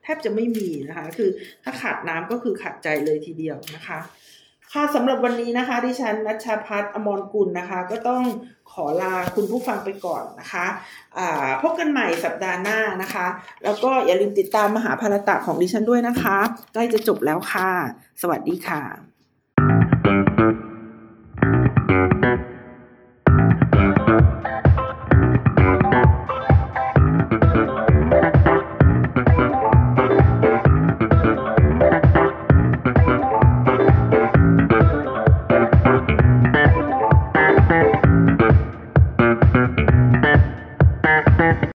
[0.03, 1.31] แทบจะไม่มีนะคะ คือ
[1.63, 3.99] ถ้าขาดน้ำก็คือขาดใจเลยทีเดียวนะคะ
[4.73, 8.23] ค่ะสำหรับวันนี้นะคะดิฉันนัชชาพัฒนอมรกุลนะคะ ก็ต้อง
[8.73, 11.27] ขอลาคุณผู้ฟังไปก่อนนะคะะ
[11.63, 13.27] พบกันใหม่สัปดาห์หน้านะคะ
[13.65, 16.37] แล้วก็อย่าลืมติดตามมหาภารตะของดิฉันด้วยนะคะ
[16.73, 17.71] ใกล้จะจบแล้วค่ะ
[18.23, 18.83] สวัสดีค่ะ